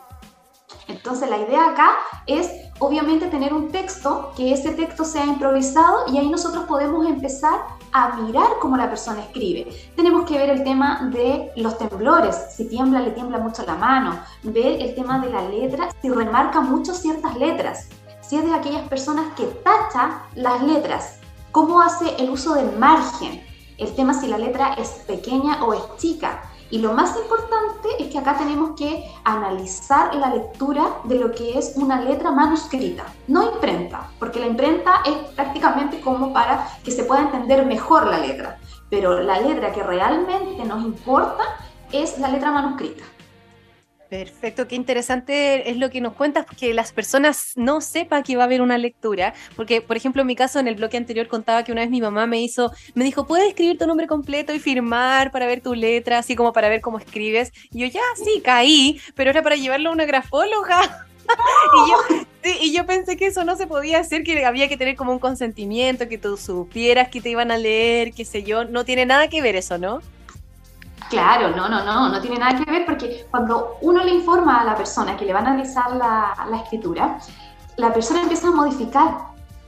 Entonces 0.87 1.29
la 1.29 1.37
idea 1.37 1.69
acá 1.69 1.91
es 2.25 2.49
obviamente 2.79 3.27
tener 3.27 3.53
un 3.53 3.69
texto, 3.69 4.31
que 4.35 4.53
ese 4.53 4.71
texto 4.71 5.03
sea 5.03 5.25
improvisado 5.25 6.05
y 6.07 6.17
ahí 6.17 6.29
nosotros 6.29 6.65
podemos 6.65 7.05
empezar 7.05 7.61
a 7.93 8.15
mirar 8.17 8.47
cómo 8.59 8.77
la 8.77 8.89
persona 8.89 9.21
escribe. 9.21 9.67
Tenemos 9.95 10.25
que 10.25 10.37
ver 10.37 10.49
el 10.49 10.63
tema 10.63 11.09
de 11.11 11.51
los 11.55 11.77
temblores, 11.77 12.35
si 12.55 12.67
tiembla, 12.67 12.99
le 12.99 13.11
tiembla 13.11 13.37
mucho 13.37 13.65
la 13.65 13.75
mano, 13.75 14.19
ver 14.43 14.81
el 14.81 14.95
tema 14.95 15.19
de 15.19 15.29
la 15.29 15.47
letra, 15.49 15.89
si 16.01 16.09
remarca 16.09 16.61
mucho 16.61 16.93
ciertas 16.93 17.37
letras, 17.37 17.89
si 18.21 18.37
es 18.37 18.45
de 18.45 18.53
aquellas 18.53 18.87
personas 18.87 19.33
que 19.35 19.45
tacha 19.45 20.23
las 20.35 20.61
letras, 20.63 21.19
cómo 21.51 21.81
hace 21.81 22.15
el 22.17 22.29
uso 22.29 22.53
del 22.53 22.77
margen, 22.77 23.43
el 23.77 23.93
tema 23.95 24.13
si 24.13 24.27
la 24.27 24.37
letra 24.37 24.73
es 24.75 24.89
pequeña 25.07 25.63
o 25.63 25.73
es 25.73 25.81
chica, 25.97 26.50
y 26.71 26.79
lo 26.79 26.93
más 26.93 27.15
importante 27.17 27.89
es 27.99 28.07
que 28.07 28.17
acá 28.17 28.37
tenemos 28.37 28.71
que 28.77 29.13
analizar 29.25 30.15
la 30.15 30.33
lectura 30.33 31.01
de 31.03 31.15
lo 31.15 31.31
que 31.31 31.57
es 31.59 31.73
una 31.75 32.01
letra 32.01 32.31
manuscrita, 32.31 33.05
no 33.27 33.43
imprenta, 33.53 34.09
porque 34.17 34.39
la 34.39 34.47
imprenta 34.47 35.01
es 35.05 35.15
prácticamente 35.35 35.99
como 35.99 36.33
para 36.33 36.67
que 36.83 36.91
se 36.91 37.03
pueda 37.03 37.21
entender 37.21 37.65
mejor 37.65 38.07
la 38.07 38.19
letra, 38.19 38.57
pero 38.89 39.21
la 39.21 39.39
letra 39.41 39.73
que 39.73 39.83
realmente 39.83 40.63
nos 40.63 40.83
importa 40.83 41.43
es 41.91 42.17
la 42.17 42.29
letra 42.29 42.51
manuscrita. 42.51 43.03
Perfecto, 44.11 44.67
qué 44.67 44.75
interesante 44.75 45.69
es 45.69 45.77
lo 45.77 45.89
que 45.89 46.01
nos 46.01 46.11
cuentas, 46.15 46.45
que 46.45 46.73
las 46.73 46.91
personas 46.91 47.53
no 47.55 47.79
sepan 47.79 48.23
que 48.23 48.35
va 48.35 48.43
a 48.43 48.45
haber 48.45 48.61
una 48.61 48.77
lectura, 48.77 49.33
porque 49.55 49.79
por 49.79 49.95
ejemplo 49.95 50.19
en 50.19 50.27
mi 50.27 50.35
caso 50.35 50.59
en 50.59 50.67
el 50.67 50.75
bloque 50.75 50.97
anterior 50.97 51.29
contaba 51.29 51.63
que 51.63 51.71
una 51.71 51.79
vez 51.79 51.89
mi 51.89 52.01
mamá 52.01 52.27
me 52.27 52.41
hizo, 52.41 52.73
me 52.93 53.05
dijo, 53.05 53.25
¿puedes 53.25 53.47
escribir 53.47 53.77
tu 53.77 53.87
nombre 53.87 54.07
completo 54.07 54.53
y 54.53 54.59
firmar 54.59 55.31
para 55.31 55.45
ver 55.45 55.61
tu 55.61 55.75
letra, 55.75 56.17
así 56.17 56.35
como 56.35 56.51
para 56.51 56.67
ver 56.67 56.81
cómo 56.81 56.97
escribes? 56.97 57.53
Y 57.71 57.79
yo 57.79 57.87
ya, 57.87 58.01
sí, 58.17 58.41
caí, 58.43 58.99
pero 59.15 59.29
era 59.29 59.41
para 59.43 59.55
llevarlo 59.55 59.91
a 59.91 59.93
una 59.93 60.03
grafóloga. 60.03 61.07
y, 62.43 62.73
yo, 62.73 62.85
pensé 62.85 63.15
que 63.15 63.27
eso 63.27 63.45
no 63.45 63.55
se 63.55 63.65
podía 63.65 63.99
hacer, 63.99 64.23
que 64.23 64.45
había 64.45 64.67
que 64.67 64.75
tener 64.75 64.97
como 64.97 65.13
un 65.13 65.19
consentimiento, 65.19 66.09
que 66.09 66.17
tú 66.17 66.35
supieras 66.35 67.07
que 67.07 67.21
te 67.21 67.29
iban 67.29 67.49
a 67.49 67.57
leer, 67.57 68.11
qué 68.11 68.25
sé 68.25 68.43
yo, 68.43 68.65
no 68.65 68.83
tiene 68.83 69.05
nada 69.05 69.29
que 69.29 69.41
ver 69.41 69.55
eso, 69.55 69.77
¿no? 69.77 70.01
Claro, 71.11 71.49
no, 71.49 71.67
no, 71.67 71.83
no, 71.83 72.07
no 72.07 72.21
tiene 72.21 72.37
nada 72.37 72.57
que 72.57 72.71
ver 72.71 72.85
porque 72.85 73.27
cuando 73.29 73.75
uno 73.81 74.01
le 74.01 74.11
informa 74.11 74.61
a 74.61 74.63
la 74.63 74.77
persona 74.77 75.17
que 75.17 75.25
le 75.25 75.33
va 75.33 75.39
a 75.39 75.41
analizar 75.41 75.93
la, 75.93 76.57
escritura, 76.63 77.19
la 77.75 77.93
persona 77.93 78.21
empieza 78.21 78.47
a 78.47 78.51
modificar, 78.51 79.17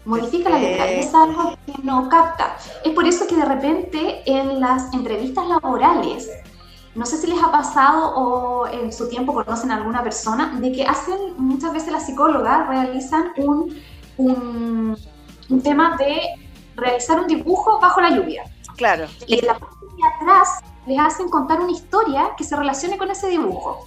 modifica 0.05 0.49
la 0.49 0.57
letra, 0.57 0.89
es 0.89 1.13
algo 1.13 1.53
que 1.65 1.73
no 1.83 2.07
capta. 2.07 2.55
Es 2.85 2.93
por 2.93 3.05
eso 3.05 3.27
que 3.27 3.35
de 3.35 3.43
repente 3.43 4.23
en 4.25 4.61
las 4.61 4.93
entrevistas 4.93 5.45
laborales, 5.45 6.31
no 6.95 7.05
sé 7.05 7.17
si 7.17 7.27
les 7.27 7.43
ha 7.43 7.51
pasado 7.51 8.15
o 8.15 8.67
en 8.67 8.93
su 8.93 9.09
tiempo 9.09 9.33
conocen 9.33 9.69
a 9.71 9.75
alguna 9.75 10.01
persona, 10.01 10.57
de 10.61 10.71
que 10.71 10.85
hacen, 10.85 11.33
muchas 11.35 11.73
veces 11.73 11.91
las 11.91 12.05
psicólogas 12.05 12.69
realizan 12.69 13.33
un, 13.35 13.77
un, 14.15 14.97
un 15.49 15.61
tema 15.61 15.97
de 15.97 16.21
realizar 16.77 17.19
un 17.19 17.27
dibujo 17.27 17.81
bajo 17.81 17.99
la 17.99 18.11
lluvia. 18.11 18.45
Claro. 18.77 19.07
Y 19.27 19.39
en 19.39 19.45
la 19.47 19.59
parte 19.59 19.75
de 19.97 20.07
atrás 20.07 20.63
les 20.85 20.99
hacen 20.99 21.29
contar 21.29 21.61
una 21.61 21.71
historia 21.71 22.31
que 22.37 22.43
se 22.43 22.55
relacione 22.55 22.97
con 22.97 23.09
ese 23.09 23.29
dibujo. 23.29 23.85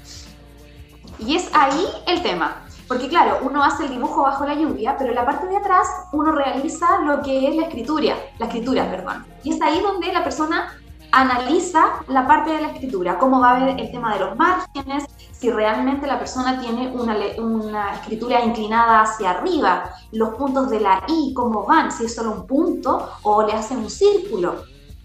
Y 1.18 1.36
es 1.36 1.50
ahí 1.54 1.86
el 2.06 2.22
tema. 2.22 2.62
Porque 2.88 3.08
claro, 3.08 3.38
uno 3.42 3.64
hace 3.64 3.84
el 3.84 3.90
dibujo 3.90 4.22
bajo 4.22 4.46
la 4.46 4.54
lluvia, 4.54 4.96
pero 4.96 5.10
en 5.10 5.16
la 5.16 5.26
parte 5.26 5.46
de 5.46 5.56
atrás 5.56 5.88
uno 6.12 6.30
realiza 6.30 7.00
lo 7.00 7.20
que 7.20 7.48
es 7.48 7.56
la 7.56 7.64
escritura, 7.64 8.14
la 8.38 8.46
escritura, 8.46 8.88
perdón. 8.88 9.26
Y 9.42 9.54
es 9.54 9.60
ahí 9.60 9.80
donde 9.80 10.12
la 10.12 10.22
persona 10.22 10.72
analiza 11.10 11.84
la 12.08 12.26
parte 12.26 12.52
de 12.52 12.60
la 12.60 12.68
escritura, 12.68 13.18
cómo 13.18 13.40
va 13.40 13.56
a 13.56 13.64
ver 13.64 13.80
el 13.80 13.90
tema 13.90 14.14
de 14.14 14.20
los 14.20 14.36
márgenes, 14.36 15.04
si 15.32 15.50
realmente 15.50 16.06
la 16.06 16.18
persona 16.18 16.60
tiene 16.60 16.88
una, 16.88 17.16
una 17.38 17.94
escritura 17.94 18.44
inclinada 18.44 19.02
hacia 19.02 19.30
arriba, 19.30 19.90
los 20.12 20.34
puntos 20.34 20.70
de 20.70 20.80
la 20.80 21.02
I, 21.08 21.32
cómo 21.34 21.64
van, 21.64 21.90
si 21.90 22.04
es 22.04 22.14
solo 22.14 22.32
un 22.32 22.46
punto 22.46 23.10
o 23.22 23.42
le 23.42 23.52
hacen 23.52 23.78
un 23.78 23.90
círculo, 23.90 24.64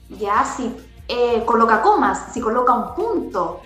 ya 0.10 0.43
si 0.43 0.75
eh, 1.13 1.43
coloca 1.45 1.81
comas, 1.81 2.33
si 2.33 2.39
coloca 2.39 2.71
un 2.71 2.95
punto. 2.95 3.59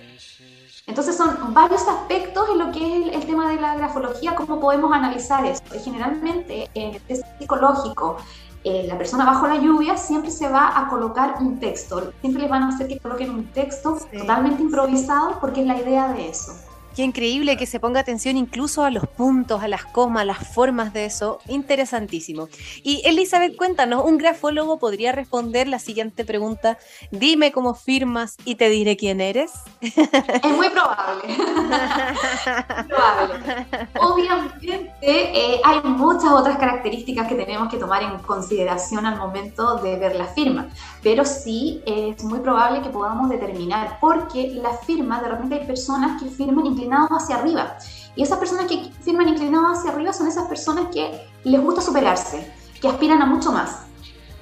Entonces 0.84 1.16
son 1.16 1.54
varios 1.54 1.86
aspectos 1.86 2.48
en 2.50 2.58
lo 2.58 2.72
que 2.72 3.08
es 3.08 3.14
el, 3.14 3.24
tema 3.24 3.48
de 3.48 3.60
la 3.60 3.76
grafología, 3.76 4.34
cómo 4.34 4.58
podemos 4.58 4.92
analizar 4.92 5.44
eso. 5.46 5.62
Generalmente 5.84 6.68
en 6.74 6.94
el 6.94 7.00
test 7.02 7.24
psicológico, 7.38 8.16
eh, 8.64 8.84
la 8.88 8.98
persona 8.98 9.24
bajo 9.24 9.46
la 9.46 9.58
lluvia 9.58 9.96
siempre 9.96 10.32
se 10.32 10.48
va 10.48 10.76
a 10.76 10.88
colocar 10.88 11.36
un 11.40 11.60
texto. 11.60 12.12
Siempre 12.20 12.42
les 12.42 12.50
van 12.50 12.64
a 12.64 12.68
hacer 12.68 12.88
que 12.88 12.98
coloquen 12.98 13.30
un 13.30 13.46
texto 13.52 13.96
totalmente 14.12 14.62
improvisado 14.62 15.38
porque 15.40 15.60
es 15.60 15.66
la 15.68 15.78
idea 15.78 16.12
de 16.12 16.28
eso. 16.28 16.52
Qué 16.96 17.02
increíble 17.02 17.58
que 17.58 17.66
se 17.66 17.78
ponga 17.78 18.00
atención 18.00 18.38
incluso 18.38 18.82
a 18.82 18.90
los 18.90 19.06
puntos, 19.06 19.62
a 19.62 19.68
las 19.68 19.84
comas, 19.84 20.24
las 20.24 20.54
formas 20.54 20.94
de 20.94 21.04
eso. 21.04 21.40
Interesantísimo. 21.46 22.48
Y 22.82 23.02
Elizabeth, 23.04 23.54
cuéntanos, 23.54 24.02
un 24.06 24.16
grafólogo 24.16 24.78
podría 24.78 25.12
responder 25.12 25.68
la 25.68 25.78
siguiente 25.78 26.24
pregunta. 26.24 26.78
Dime 27.10 27.52
cómo 27.52 27.74
firmas 27.74 28.38
y 28.46 28.54
te 28.54 28.70
diré 28.70 28.96
quién 28.96 29.20
eres. 29.20 29.52
Es 29.82 30.56
muy 30.56 30.70
probable. 30.70 31.24
probable. 32.88 33.66
Obviamente 34.00 34.88
eh, 35.02 35.60
hay 35.62 35.82
muchas 35.82 36.32
otras 36.32 36.56
características 36.56 37.28
que 37.28 37.34
tenemos 37.34 37.68
que 37.68 37.76
tomar 37.76 38.04
en 38.04 38.18
consideración 38.20 39.04
al 39.04 39.18
momento 39.18 39.76
de 39.82 39.98
ver 39.98 40.16
la 40.16 40.28
firma, 40.28 40.70
pero 41.02 41.26
sí 41.26 41.82
es 41.84 42.24
muy 42.24 42.38
probable 42.38 42.80
que 42.80 42.88
podamos 42.88 43.28
determinar 43.28 43.98
porque 44.00 44.54
la 44.62 44.70
firma, 44.78 45.20
de 45.20 45.28
repente 45.28 45.56
hay 45.56 45.66
personas 45.66 46.22
que 46.22 46.30
firman 46.30 46.64
incluso 46.64 46.85
hacia 46.92 47.36
arriba. 47.36 47.76
Y 48.14 48.22
esas 48.22 48.38
personas 48.38 48.66
que 48.66 48.90
firman 49.02 49.28
inclinadas 49.28 49.78
hacia 49.78 49.92
arriba 49.92 50.12
son 50.12 50.26
esas 50.26 50.46
personas 50.46 50.86
que 50.92 51.28
les 51.44 51.60
gusta 51.60 51.80
superarse, 51.80 52.52
que 52.80 52.88
aspiran 52.88 53.22
a 53.22 53.26
mucho 53.26 53.52
más. 53.52 53.82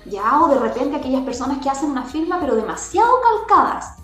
Ya, 0.07 0.41
o 0.41 0.49
de 0.49 0.59
repente 0.59 0.97
aquellas 0.97 1.23
personas 1.23 1.59
que 1.59 1.71
hacen 1.71 1.91
una 1.91 2.05
firma 2.05 2.39
pero 2.41 2.55
demasiado 2.55 3.11
calcadas. 3.23 3.97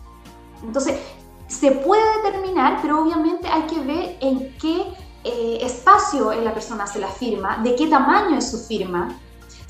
Entonces, 0.62 0.98
se 1.46 1.72
puede 1.72 2.22
determinar, 2.22 2.78
pero 2.80 3.02
obviamente 3.02 3.48
hay 3.48 3.62
que 3.62 3.80
ver 3.80 4.16
en 4.20 4.56
qué 4.58 4.94
eh, 5.24 5.58
espacio 5.62 6.32
en 6.32 6.44
la 6.44 6.54
persona 6.54 6.84
hace 6.84 6.98
la 6.98 7.08
firma, 7.08 7.58
de 7.58 7.74
qué 7.74 7.86
tamaño 7.88 8.38
es 8.38 8.50
su 8.50 8.58
firma, 8.58 9.08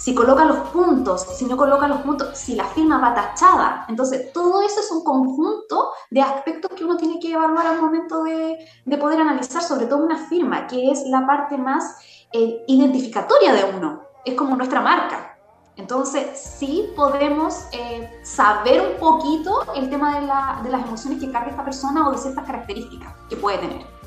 si 0.00 0.14
coloca 0.14 0.46
los 0.46 0.70
puntos, 0.70 1.26
si 1.36 1.44
no 1.44 1.58
coloca 1.58 1.86
los 1.86 2.00
puntos, 2.00 2.30
si 2.32 2.54
la 2.54 2.64
firma 2.64 2.98
va 2.98 3.14
tachada. 3.14 3.84
Entonces, 3.86 4.32
todo 4.32 4.62
eso 4.62 4.80
es 4.80 4.90
un 4.90 5.04
conjunto 5.04 5.90
de 6.10 6.22
aspectos 6.22 6.70
que 6.74 6.86
uno 6.86 6.96
tiene 6.96 7.20
que 7.20 7.30
evaluar 7.32 7.66
al 7.66 7.82
momento 7.82 8.22
de, 8.22 8.66
de 8.86 8.96
poder 8.96 9.20
analizar, 9.20 9.62
sobre 9.62 9.84
todo 9.84 10.02
una 10.02 10.16
firma, 10.16 10.66
que 10.66 10.90
es 10.90 11.04
la 11.04 11.26
parte 11.26 11.58
más 11.58 11.98
eh, 12.32 12.64
identificatoria 12.66 13.52
de 13.52 13.76
uno, 13.76 14.00
es 14.24 14.34
como 14.34 14.56
nuestra 14.56 14.80
marca. 14.80 15.38
Entonces, 15.76 16.40
sí 16.58 16.90
podemos 16.96 17.66
eh, 17.72 18.20
saber 18.22 18.80
un 18.80 18.98
poquito 18.98 19.70
el 19.74 19.90
tema 19.90 20.18
de, 20.18 20.26
la, 20.26 20.60
de 20.62 20.70
las 20.70 20.82
emociones 20.82 21.20
que 21.20 21.30
carga 21.30 21.50
esta 21.50 21.64
persona 21.64 22.08
o 22.08 22.12
de 22.12 22.16
ciertas 22.16 22.46
características 22.46 23.14
que 23.28 23.36
puede 23.36 23.58
tener. 23.58 23.99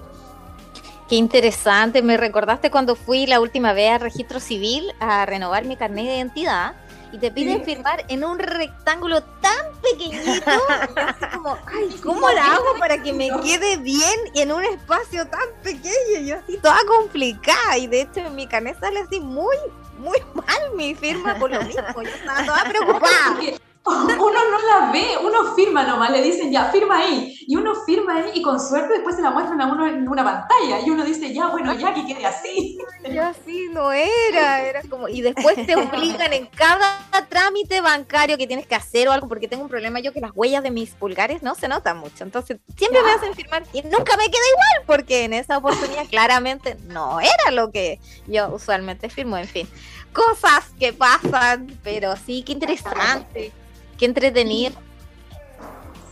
Qué 1.08 1.16
interesante, 1.16 2.02
me 2.02 2.18
recordaste 2.18 2.72
cuando 2.72 2.96
fui 2.96 3.28
la 3.28 3.40
última 3.40 3.74
vez 3.74 3.92
al 3.92 4.02
registro 4.02 4.40
civil 4.40 4.94
a 5.00 5.26
renovar 5.26 5.66
mi 5.66 5.76
carnet 5.76 6.06
de 6.06 6.16
identidad 6.16 6.76
y 7.12 7.20
te 7.20 7.30
piden 7.30 7.64
firmar 7.64 8.04
en 8.08 8.24
un 8.24 8.40
rectángulo 8.40 9.22
tan 9.40 9.68
pequeñito, 9.84 10.50
como, 11.34 11.58
ay, 11.68 11.96
¿cómo 12.02 12.28
la 12.32 12.54
hago 12.54 12.80
para 12.80 13.04
que 13.04 13.14
me 13.14 13.30
quede 13.44 13.78
bien 13.78 14.20
y 14.34 14.42
en 14.42 14.52
un 14.52 14.64
espacio 14.64 15.28
tan 15.28 15.48
pequeño? 15.62 16.22
Yo 16.26 16.38
así 16.38 16.58
toda 16.58 16.80
complicada 16.88 17.78
y 17.78 17.86
de 17.86 18.02
hecho 18.02 18.22
en 18.22 18.34
mi 18.34 18.48
carnet 18.48 18.80
sale 18.80 19.02
así 19.02 19.20
muy 19.20 19.56
muy 20.00 20.18
mal 20.34 20.76
mi 20.76 20.96
firma 20.96 21.36
por 21.36 21.52
lo 21.52 21.62
mismo. 21.64 21.84
Yo 21.96 22.02
estaba 22.02 22.46
toda 22.46 22.64
preocupada. 22.66 23.38
Uno 23.86 24.40
no 24.50 24.68
la 24.70 24.92
ve, 24.94 25.18
uno 25.22 25.54
firma 25.56 25.84
nomás, 25.84 26.10
le 26.10 26.22
dicen 26.22 26.50
ya, 26.50 26.72
firma 26.72 27.00
ahí. 27.00 27.33
Y 27.48 27.56
uno 27.56 27.74
firma 27.86 28.18
ahí 28.18 28.32
y 28.36 28.42
con 28.42 28.60
suerte 28.60 28.94
después 28.94 29.16
se 29.16 29.22
la 29.22 29.32
muestran 29.32 29.60
a 29.62 29.68
uno 29.68 29.88
en 29.88 30.08
una 30.08 30.24
pantalla. 30.24 30.80
Y 30.86 30.90
uno 30.90 31.04
dice, 31.04 31.34
ya, 31.34 31.48
bueno, 31.48 31.74
ya 31.74 31.94
que 31.94 32.06
quede 32.06 32.26
así. 32.26 32.78
Ya 33.12 33.30
así 33.30 33.68
no 33.72 33.92
era, 33.92 34.62
era 34.62 34.82
como. 34.90 35.08
Y 35.08 35.22
después 35.22 35.66
te 35.66 35.76
obligan 35.76 36.34
en 36.34 36.48
cada 36.48 37.00
trámite 37.30 37.82
bancario 37.82 38.38
que 38.38 38.48
tienes 38.48 38.68
que 38.68 38.76
hacer 38.76 39.08
o 39.08 39.12
algo, 39.12 39.28
porque 39.28 39.48
tengo 39.48 39.64
un 39.64 39.70
problema 39.70 40.00
yo 40.00 40.14
que 40.14 40.22
las 40.22 40.32
huellas 40.34 40.64
de 40.64 40.72
mis 40.72 40.92
pulgares 40.92 41.44
no 41.44 41.56
se 41.56 41.68
notan 41.68 41.98
mucho. 41.98 42.24
Entonces 42.24 42.60
siempre 42.78 43.02
me 43.02 43.12
hacen 43.12 43.34
firmar 43.34 43.64
y 43.74 43.82
nunca 43.84 44.18
me 44.18 44.26
queda 44.26 44.48
igual, 44.50 44.86
porque 44.86 45.26
en 45.26 45.34
esa 45.34 45.58
oportunidad 45.58 46.06
claramente 46.10 46.78
no 46.88 47.20
era 47.20 47.52
lo 47.52 47.72
que 47.72 48.00
yo 48.28 48.50
usualmente 48.50 49.10
firmo. 49.10 49.38
En 49.38 49.48
fin, 49.48 49.68
cosas 50.14 50.72
que 50.80 50.94
pasan, 50.94 51.80
pero 51.84 52.16
sí, 52.16 52.44
qué 52.46 52.54
interesante. 52.54 53.52
Qué 53.98 54.06
entretenido. 54.06 54.76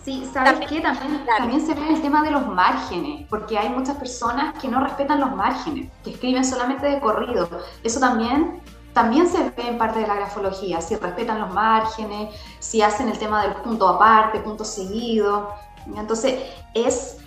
Sí, 0.03 0.27
¿sabes 0.33 0.67
qué? 0.67 0.81
También, 0.81 1.25
también 1.37 1.65
se 1.65 1.75
ve 1.75 1.89
el 1.89 2.01
tema 2.01 2.23
de 2.23 2.31
los 2.31 2.47
márgenes, 2.47 3.27
porque 3.29 3.57
hay 3.57 3.69
muchas 3.69 3.97
personas 3.97 4.59
que 4.59 4.67
no 4.67 4.83
respetan 4.83 5.19
los 5.19 5.35
márgenes, 5.35 5.91
que 6.03 6.11
escriben 6.11 6.43
solamente 6.43 6.87
de 6.87 6.99
corrido. 6.99 7.47
Eso 7.83 7.99
también, 7.99 8.61
también 8.93 9.27
se 9.27 9.51
ve 9.51 9.67
en 9.67 9.77
parte 9.77 9.99
de 9.99 10.07
la 10.07 10.15
grafología, 10.15 10.81
si 10.81 10.95
respetan 10.95 11.39
los 11.39 11.53
márgenes, 11.53 12.35
si 12.59 12.81
hacen 12.81 13.09
el 13.09 13.19
tema 13.19 13.43
del 13.43 13.53
punto 13.57 13.87
aparte, 13.87 14.39
punto 14.39 14.65
seguido. 14.65 15.53
Entonces, 15.95 16.39
es 16.73 17.17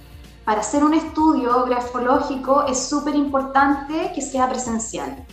para 0.45 0.61
hacer 0.61 0.85
un 0.85 0.95
estudio 0.95 1.65
grafológico 1.65 2.67
es 2.67 2.89
súper 2.89 3.15
importante 3.15 4.13
que 4.15 4.21
sea 4.21 4.49
presencial 4.49 5.25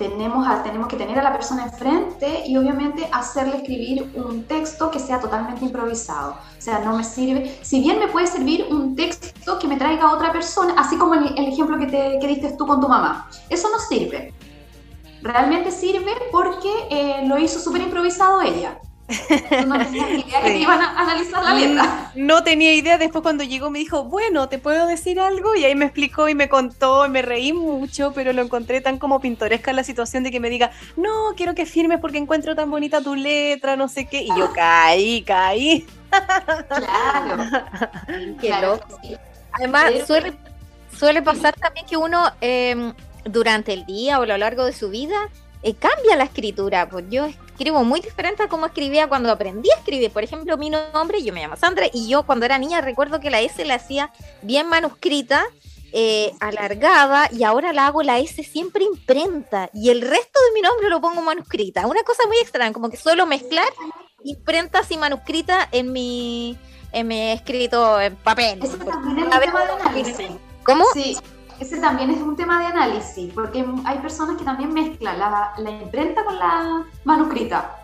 tenemos, 0.00 0.46
tenemos 0.62 0.88
que 0.88 0.96
tener 0.96 1.18
a 1.18 1.22
la 1.22 1.30
persona 1.30 1.64
enfrente 1.64 2.44
y 2.46 2.56
obviamente 2.56 3.06
hacerle 3.12 3.58
escribir 3.58 4.10
un 4.14 4.44
texto 4.44 4.90
que 4.90 4.98
sea 4.98 5.20
totalmente 5.20 5.62
improvisado. 5.62 6.30
O 6.30 6.60
sea, 6.60 6.78
no 6.78 6.96
me 6.96 7.04
sirve, 7.04 7.58
si 7.60 7.82
bien 7.82 7.98
me 7.98 8.08
puede 8.08 8.26
servir 8.26 8.66
un 8.70 8.96
texto 8.96 9.58
que 9.58 9.68
me 9.68 9.76
traiga 9.76 10.10
otra 10.10 10.32
persona, 10.32 10.74
así 10.78 10.96
como 10.96 11.12
el, 11.14 11.46
ejemplo 11.46 11.78
que, 11.78 11.86
te, 11.86 12.18
que 12.18 12.26
diste 12.26 12.56
tú 12.56 12.66
con 12.66 12.80
tu 12.80 12.88
mamá, 12.88 13.28
eso 13.50 13.68
no 13.70 13.78
sirve. 13.78 14.32
Realmente 15.20 15.70
sirve 15.70 16.12
porque 16.32 16.72
eh, 16.88 17.26
lo 17.26 17.38
hizo 17.38 17.60
súper 17.60 17.82
improvisado 17.82 18.40
ella 18.40 18.80
no 19.66 19.78
tenía 19.78 20.10
idea 20.10 20.42
que 20.42 20.58
iban 20.58 20.80
a 20.80 21.00
analizar 21.00 21.42
la 21.42 21.54
letra. 21.54 22.12
No 22.14 22.44
tenía 22.44 22.74
idea. 22.74 22.98
Después 22.98 23.22
cuando 23.22 23.44
llegó 23.44 23.70
me 23.70 23.78
dijo, 23.78 24.04
bueno, 24.04 24.48
¿te 24.48 24.58
puedo 24.58 24.86
decir 24.86 25.20
algo? 25.20 25.54
Y 25.56 25.64
ahí 25.64 25.74
me 25.74 25.86
explicó 25.86 26.28
y 26.28 26.34
me 26.34 26.48
contó 26.48 27.06
y 27.06 27.08
me 27.08 27.22
reí 27.22 27.52
mucho, 27.52 28.12
pero 28.14 28.32
lo 28.32 28.42
encontré 28.42 28.80
tan 28.80 28.98
como 28.98 29.20
pintoresca 29.20 29.72
la 29.72 29.84
situación 29.84 30.22
de 30.22 30.30
que 30.30 30.40
me 30.40 30.50
diga, 30.50 30.70
no, 30.96 31.34
quiero 31.36 31.54
que 31.54 31.66
firmes 31.66 32.00
porque 32.00 32.18
encuentro 32.18 32.54
tan 32.54 32.70
bonita 32.70 33.02
tu 33.02 33.14
letra, 33.14 33.76
no 33.76 33.88
sé 33.88 34.06
qué. 34.06 34.22
Y 34.22 34.28
yo 34.28 34.52
caí, 34.52 35.22
caí. 35.22 35.86
Claro. 36.68 37.44
Qué 38.40 38.50
loco. 38.60 39.00
Además, 39.52 39.92
suele, 40.06 40.32
suele 40.96 41.22
pasar 41.22 41.54
también 41.54 41.86
que 41.86 41.96
uno 41.96 42.30
em, 42.40 42.92
durante 43.24 43.72
el 43.72 43.84
día 43.86 44.18
o 44.18 44.22
a 44.22 44.26
lo 44.26 44.36
largo 44.36 44.64
de 44.64 44.72
su 44.72 44.90
vida 44.90 45.16
eh, 45.62 45.74
cambia 45.74 46.16
la 46.16 46.24
escritura. 46.24 46.88
Pues 46.88 47.04
yo 47.10 47.28
escribo 47.60 47.84
muy 47.84 48.00
diferente 48.00 48.42
a 48.42 48.48
como 48.48 48.64
escribía 48.64 49.06
cuando 49.06 49.30
aprendí 49.30 49.70
a 49.70 49.78
escribir. 49.78 50.10
Por 50.10 50.24
ejemplo, 50.24 50.56
mi 50.56 50.70
nombre, 50.70 51.22
yo 51.22 51.30
me 51.34 51.42
llamo 51.42 51.56
Sandra, 51.56 51.88
y 51.92 52.08
yo 52.08 52.22
cuando 52.22 52.46
era 52.46 52.56
niña 52.56 52.80
recuerdo 52.80 53.20
que 53.20 53.28
la 53.28 53.42
S 53.42 53.62
la 53.66 53.74
hacía 53.74 54.10
bien 54.40 54.66
manuscrita, 54.66 55.44
eh, 55.92 56.32
alargada, 56.40 57.28
y 57.30 57.44
ahora 57.44 57.74
la 57.74 57.88
hago 57.88 58.02
la 58.02 58.18
S 58.18 58.42
siempre 58.44 58.84
imprenta, 58.84 59.68
y 59.74 59.90
el 59.90 60.00
resto 60.00 60.40
de 60.40 60.54
mi 60.54 60.62
nombre 60.62 60.88
lo 60.88 61.02
pongo 61.02 61.20
manuscrita. 61.20 61.86
Una 61.86 62.02
cosa 62.02 62.26
muy 62.26 62.38
extraña, 62.38 62.72
como 62.72 62.88
que 62.88 62.96
suelo 62.96 63.26
mezclar 63.26 63.68
imprentas 64.24 64.90
y 64.90 64.96
manuscrita 64.96 65.68
en 65.70 65.92
mi, 65.92 66.56
en 66.92 67.08
mi 67.08 67.32
escrito 67.32 68.00
en 68.00 68.16
papel. 68.16 68.60
¿Cómo? 70.64 70.86
Sí 70.94 71.14
ese 71.60 71.78
también 71.78 72.10
es 72.10 72.20
un 72.22 72.36
tema 72.36 72.58
de 72.58 72.66
análisis, 72.66 73.30
porque 73.34 73.64
hay 73.84 73.98
personas 73.98 74.38
que 74.38 74.44
también 74.44 74.72
mezclan 74.72 75.18
la, 75.18 75.70
imprenta 75.70 76.24
con 76.24 76.38
la 76.38 76.86
manuscrita. 77.04 77.76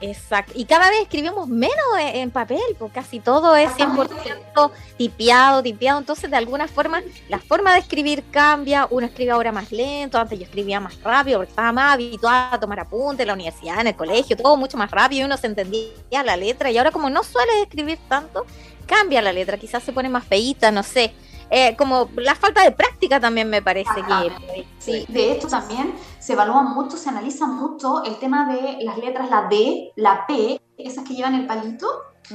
Exacto. 0.00 0.52
Y 0.54 0.66
cada 0.66 0.90
vez 0.90 1.00
escribimos 1.02 1.48
menos 1.48 1.74
en 1.98 2.30
papel, 2.30 2.60
porque 2.78 3.00
casi 3.00 3.18
todo 3.18 3.56
es 3.56 3.70
100% 3.70 4.70
tipeado, 4.98 5.62
tipeado. 5.62 5.98
Entonces, 5.98 6.30
de 6.30 6.36
alguna 6.36 6.68
forma, 6.68 7.00
la 7.28 7.38
forma 7.38 7.72
de 7.72 7.80
escribir 7.80 8.22
cambia. 8.30 8.86
Uno 8.90 9.06
escribe 9.06 9.30
ahora 9.30 9.52
más 9.52 9.72
lento. 9.72 10.18
Antes 10.18 10.38
yo 10.38 10.44
escribía 10.44 10.78
más 10.80 11.02
rápido 11.02 11.38
porque 11.38 11.50
estaba 11.50 11.72
más 11.72 11.94
habituado 11.94 12.54
a 12.54 12.60
tomar 12.60 12.78
apuntes 12.78 13.22
en 13.22 13.28
la 13.28 13.34
universidad, 13.34 13.80
en 13.80 13.86
el 13.88 13.96
colegio, 13.96 14.36
todo 14.36 14.56
mucho 14.56 14.76
más 14.76 14.90
rápido 14.90 15.22
y 15.22 15.24
uno 15.24 15.36
se 15.38 15.46
entendía 15.46 16.22
la 16.24 16.36
letra. 16.36 16.70
Y 16.70 16.76
ahora, 16.76 16.92
como 16.92 17.08
no 17.08 17.24
suele 17.24 17.62
escribir 17.62 17.98
tanto, 18.06 18.44
cambia 18.86 19.22
la 19.22 19.32
letra. 19.32 19.56
Quizás 19.56 19.82
se 19.82 19.92
pone 19.92 20.10
más 20.10 20.24
feíta, 20.24 20.70
no 20.70 20.82
sé. 20.82 21.14
Eh, 21.50 21.76
como 21.76 22.08
la 22.16 22.34
falta 22.34 22.62
de 22.62 22.72
práctica 22.72 23.20
también 23.20 23.48
me 23.48 23.62
parece 23.62 24.02
que... 24.02 24.66
Sí, 24.78 25.06
de 25.08 25.32
hecho 25.32 25.48
también 25.48 25.94
se 26.18 26.32
evalúa 26.32 26.62
mucho, 26.62 26.96
se 26.96 27.08
analiza 27.08 27.46
mucho 27.46 28.02
el 28.04 28.16
tema 28.16 28.52
de 28.52 28.78
las 28.84 28.98
letras, 28.98 29.30
la 29.30 29.42
D, 29.48 29.92
la 29.96 30.26
P, 30.26 30.60
esas 30.76 31.04
que 31.04 31.14
llevan 31.14 31.34
el 31.34 31.46
palito. 31.46 31.86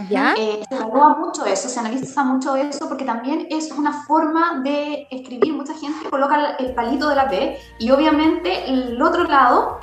¿Ya? 0.10 0.34
Eh, 0.38 0.63
se 0.69 0.76
evalúa 0.76 1.17
mucho 1.17 1.45
eso, 1.45 1.67
se 1.67 1.78
analiza 1.78 2.24
mucho 2.24 2.56
eso 2.56 2.88
porque 2.88 3.04
también 3.04 3.47
es 3.50 3.71
una 3.71 4.04
forma 4.04 4.62
de 4.63 5.06
escribir. 5.12 5.54
Mucha 5.54 5.74
gente 5.74 6.10
coloca 6.10 6.56
el 6.60 6.74
palito 6.74 7.10
de 7.10 7.15
la 7.15 7.28
P 7.28 7.58
y 7.80 7.91
obviamente 7.91 8.69
el 8.69 9.02
otro 9.02 9.26
lado 9.26 9.80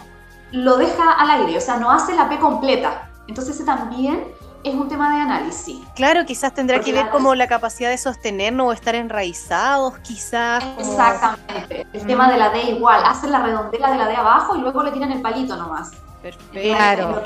lo 0.52 0.78
deja 0.78 1.12
al 1.12 1.42
aire, 1.42 1.58
o 1.58 1.60
sea, 1.60 1.76
no 1.76 1.90
hace 1.90 2.14
la 2.14 2.30
P 2.30 2.38
completa. 2.38 3.10
Entonces 3.28 3.56
ese 3.56 3.64
también 3.64 4.24
es 4.64 4.74
un 4.74 4.88
tema 4.88 5.14
de 5.14 5.20
análisis. 5.20 5.78
Claro, 5.94 6.24
quizás 6.26 6.52
tendrá 6.52 6.80
que 6.80 6.92
ver 6.92 7.10
como 7.10 7.34
la 7.34 7.46
capacidad 7.46 7.90
de 7.90 7.98
sostenernos 7.98 8.68
o 8.68 8.72
estar 8.72 8.94
enraizados, 8.94 9.98
quizás. 9.98 10.64
Exactamente. 10.78 11.86
El 11.92 12.06
tema 12.06 12.30
de 12.30 12.38
la 12.38 12.50
D 12.50 12.62
igual, 12.70 13.02
hacen 13.04 13.32
la 13.32 13.40
redondela 13.42 13.90
de 13.90 13.98
la 13.98 14.06
D 14.06 14.16
abajo 14.16 14.56
y 14.56 14.60
luego 14.60 14.82
le 14.82 14.92
tiran 14.92 15.12
el 15.12 15.22
palito 15.22 15.56
nomás. 15.56 15.92
Perfecto. 16.22 16.52
Claro. 16.52 17.22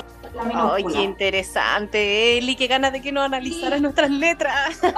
Ay, 0.53 0.83
qué 0.85 1.01
interesante, 1.01 2.37
Eli, 2.37 2.55
qué 2.55 2.67
ganas 2.67 2.91
de 2.91 3.01
que 3.01 3.11
nos 3.11 3.25
analizaras 3.25 3.81
nuestras 3.81 4.09
letras. 4.09 4.79
no 4.81 4.89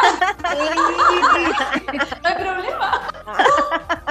hay 2.23 2.35
problema. 2.35 3.09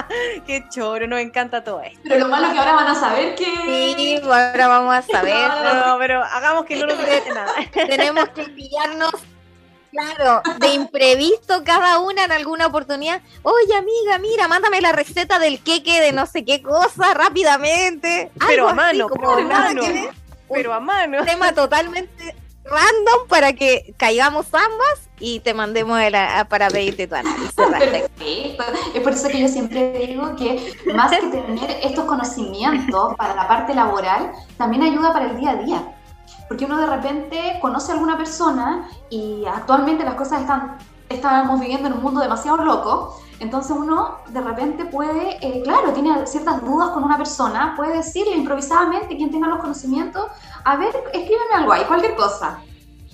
qué 0.47 0.65
choro, 0.69 1.07
nos 1.07 1.21
encanta 1.21 1.65
todo 1.65 1.81
esto. 1.81 2.01
Pero 2.03 2.19
lo 2.21 2.29
malo 2.29 2.47
es 2.49 2.53
que 2.53 2.59
ahora 2.59 2.75
van 2.75 2.89
a 2.89 2.95
saber 2.95 3.35
que. 3.35 3.45
Sí, 3.45 4.21
ahora 4.23 4.69
vamos 4.69 4.95
a 4.95 5.03
saber. 5.03 5.49
No, 5.87 5.99
pero 5.99 6.23
hagamos 6.23 6.65
que 6.67 6.77
no 6.77 6.87
nos 6.87 6.99
quede 6.99 7.33
nada. 7.33 7.53
Tenemos 7.73 8.29
que 8.31 8.45
pillarnos 8.45 9.13
Claro, 9.95 10.43
de 10.59 10.75
imprevisto 10.75 11.63
cada 11.65 12.01
una 12.01 12.25
en 12.25 12.33
alguna 12.33 12.67
oportunidad. 12.67 13.23
Oye, 13.45 13.77
amiga, 13.77 14.19
mira, 14.19 14.49
mándame 14.49 14.81
la 14.81 14.91
receta 14.91 15.39
del 15.39 15.61
queque 15.63 16.01
de 16.01 16.11
no 16.11 16.27
sé 16.27 16.45
qué 16.45 16.61
cosa 16.63 17.15
rápidamente. 17.15 18.33
Pero 18.45 18.69
a 18.69 18.75
mano, 18.75 19.09
como 19.09 19.31
a 19.31 19.41
mano 19.43 19.83
pero 20.51 20.73
a 20.73 20.81
mano. 20.81 21.21
Un 21.21 21.27
tema 21.27 21.53
totalmente 21.53 22.35
random 22.65 23.29
para 23.29 23.53
que 23.53 23.95
caigamos 23.97 24.47
ambas 24.53 25.09
y 25.21 25.41
te 25.41 25.55
mandemos 25.55 26.01
para 26.49 26.69
pedirte 26.69 27.07
tu 27.07 27.15
análisis. 27.15 27.53
Perfecto. 27.53 28.25
Es 28.95 29.03
por 29.03 29.13
eso 29.13 29.29
que 29.29 29.41
yo 29.41 29.49
siempre 29.49 30.07
digo 30.07 30.35
que 30.37 30.75
más 30.95 31.11
que 31.11 31.27
tener 31.29 31.71
estos 31.83 32.05
conocimientos 32.05 33.15
para 33.17 33.35
la 33.35 33.47
parte 33.47 33.75
laboral, 33.75 34.33
también 34.57 34.83
ayuda 34.83 35.13
para 35.13 35.27
el 35.27 35.39
día 35.39 35.51
a 35.51 35.57
día. 35.57 35.83
Porque 36.49 36.65
uno 36.65 36.79
de 36.79 36.87
repente 36.87 37.59
conoce 37.61 37.93
a 37.93 37.95
alguna 37.95 38.17
persona 38.17 38.89
y 39.09 39.45
actualmente 39.47 40.05
las 40.05 40.15
cosas 40.15 40.43
están, 40.43 40.79
estamos 41.09 41.61
viviendo 41.61 41.89
en 41.89 41.95
un 41.95 42.03
mundo 42.03 42.21
demasiado 42.21 42.59
loco 42.59 43.21
entonces 43.41 43.77
uno 43.77 44.19
de 44.29 44.41
repente 44.41 44.85
puede, 44.87 45.39
eh, 45.41 45.63
claro, 45.63 45.93
tiene 45.93 46.27
ciertas 46.27 46.65
dudas 46.65 46.91
con 46.91 47.05
una 47.05 47.17
persona, 47.17 47.75
puede 47.77 47.97
decirle 47.97 48.37
improvisadamente, 48.37 49.17
quien 49.17 49.31
tenga 49.31 49.49
los 49.49 49.59
conocimientos, 49.59 50.27
a 50.65 50.77
ver, 50.77 50.95
escríbeme 51.13 51.55
algo 51.55 51.73
ahí, 51.73 51.85
cualquier 51.85 52.15
cosa. 52.15 52.61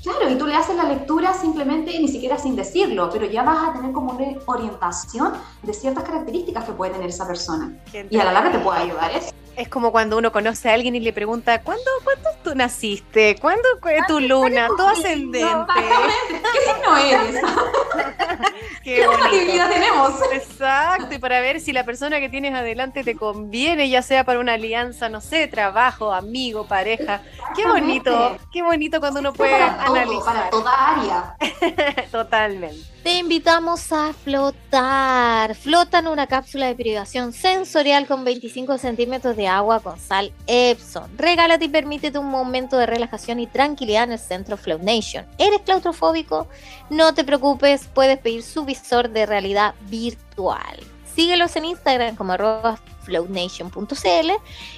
Claro, 0.03 0.31
y 0.31 0.37
tú 0.37 0.47
le 0.47 0.55
haces 0.55 0.77
la 0.77 0.85
lectura 0.85 1.35
simplemente, 1.35 1.99
ni 1.99 2.09
siquiera 2.09 2.39
sin 2.39 2.57
decirlo, 2.57 3.11
pero 3.13 3.27
ya 3.27 3.43
vas 3.43 3.69
a 3.69 3.73
tener 3.75 3.93
como 3.93 4.13
una 4.13 4.27
orientación 4.47 5.35
de 5.63 5.75
ciertas 5.75 6.05
características 6.05 6.65
que 6.65 6.73
puede 6.73 6.93
tener 6.93 7.11
esa 7.11 7.27
persona. 7.27 7.77
Y 8.09 8.19
a 8.19 8.25
la 8.25 8.33
larga 8.33 8.53
te 8.53 8.59
puede 8.61 8.81
ayudar 8.81 9.11
eso. 9.11 9.31
Es 9.57 9.69
como 9.69 9.93
cuando 9.93 10.17
uno 10.17 10.33
conoce 10.33 10.71
a 10.71 10.75
alguien 10.75 10.95
y 10.95 11.01
le 11.01 11.13
pregunta, 11.13 11.61
¿cuándo, 11.63 11.85
¿cuándo 12.03 12.31
tú 12.43 12.55
naciste? 12.55 13.37
¿Cuándo 13.41 13.69
fue 13.83 13.99
tu 14.09 14.21
luna? 14.21 14.69
¿Tu 14.69 14.83
ascendente? 14.83 15.41
¿Qué 15.75 16.73
signo 16.73 16.97
eres? 16.97 17.43
¿Qué, 18.83 19.07
¿Qué 19.31 19.61
tenemos? 19.69 20.13
Exacto, 20.33 21.15
y 21.15 21.19
para 21.19 21.41
ver 21.41 21.61
si 21.61 21.73
la 21.73 21.85
persona 21.85 22.21
que 22.21 22.29
tienes 22.29 22.55
adelante 22.55 23.05
te 23.05 23.15
conviene, 23.15 23.91
ya 23.91 24.01
sea 24.03 24.25
para 24.25 24.41
una 24.41 24.55
alianza, 24.55 25.09
no 25.09 25.21
sé, 25.21 25.47
trabajo, 25.49 26.13
amigo, 26.13 26.67
pareja. 26.67 27.21
Qué 27.55 27.67
bonito, 27.67 28.39
qué 28.53 28.63
bonito 28.63 29.01
cuando 29.01 29.21
uno 29.21 29.33
puede 29.35 29.55
analizar. 29.55 30.25
para 30.25 30.51
toda 30.51 30.73
área. 30.73 31.37
Totalmente. 32.11 32.91
Te 33.03 33.17
invitamos 33.17 33.93
a 33.93 34.13
flotar. 34.13 35.55
Flota 35.55 36.01
en 36.01 36.09
una 36.09 36.27
cápsula 36.27 36.67
de 36.67 36.75
privación 36.75 37.33
sensorial 37.33 38.07
con 38.07 38.25
25 38.25 38.77
centímetros 38.77 39.37
de 39.39 39.49
agua 39.49 39.81
con 39.81 39.99
sal 39.99 40.35
Epson. 40.47 41.11
Regálate 41.17 41.65
y 41.65 41.69
permítete 41.69 42.19
un 42.19 42.27
momento 42.27 42.77
de 42.77 42.85
relajación 42.85 43.41
y 43.41 43.47
tranquilidad 43.47 44.05
en 44.05 44.13
el 44.13 44.19
centro 44.19 44.59
Float 44.59 44.83
Nation. 44.83 45.25
¿Eres 45.39 45.63
claustrofóbico? 45.63 46.47
No 46.91 47.15
te 47.15 47.25
preocupes, 47.25 47.89
puedes 47.95 48.19
pedir 48.19 48.43
su 48.43 48.67
visor 48.67 49.09
de 49.09 49.25
realidad 49.25 49.75
virtual. 49.89 50.77
Síguelos 51.15 51.55
en 51.57 51.67
Instagram 51.67 52.17
como 52.17 52.33
arroba 52.33 52.79
flownation.cl 53.03 54.31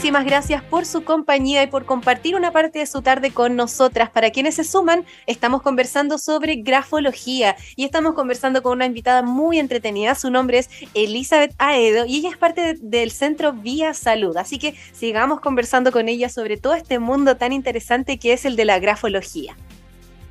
Muchísimas 0.10 0.26
gracias 0.26 0.64
por 0.64 0.88
su 0.88 1.04
compañía 1.04 1.62
y 1.62 1.68
por 1.68 1.86
compartir 1.86 2.36
una 2.36 2.52
parte 2.52 2.80
de 2.80 2.88
su 2.88 3.04
tarde 3.04 3.30
con 3.30 3.56
nosotras. 3.56 4.10
Para 4.10 4.32
quienes 4.32 4.56
se 4.56 4.64
suman, 4.64 5.06
estamos 5.28 5.62
conversando 5.62 6.18
sobre 6.18 6.56
grafología 6.56 7.56
y 7.76 7.84
estamos 7.86 8.16
conversando 8.16 8.64
con 8.64 8.72
una 8.72 8.88
invitada 8.88 9.22
muy 9.22 9.60
entretenida. 9.60 10.16
Su 10.16 10.32
nombre 10.32 10.58
es 10.58 10.72
Elizabeth 10.96 11.54
Aedo 11.60 12.08
y 12.08 12.16
ella 12.16 12.30
es 12.30 12.38
parte 12.38 12.74
del 12.82 13.12
centro 13.12 13.54
Vía 13.54 13.94
Salud. 13.94 14.36
Así 14.38 14.58
que 14.58 14.74
sigamos 14.94 15.42
conversando 15.42 15.92
con 15.92 16.10
ella 16.10 16.28
sobre 16.30 16.58
todo 16.58 16.74
este 16.74 16.98
mundo 16.98 17.38
tan 17.38 17.54
interesante 17.54 18.18
que 18.18 18.34
es 18.34 18.46
el 18.46 18.56
de 18.56 18.66
la 18.66 18.80
grafología. 18.80 19.56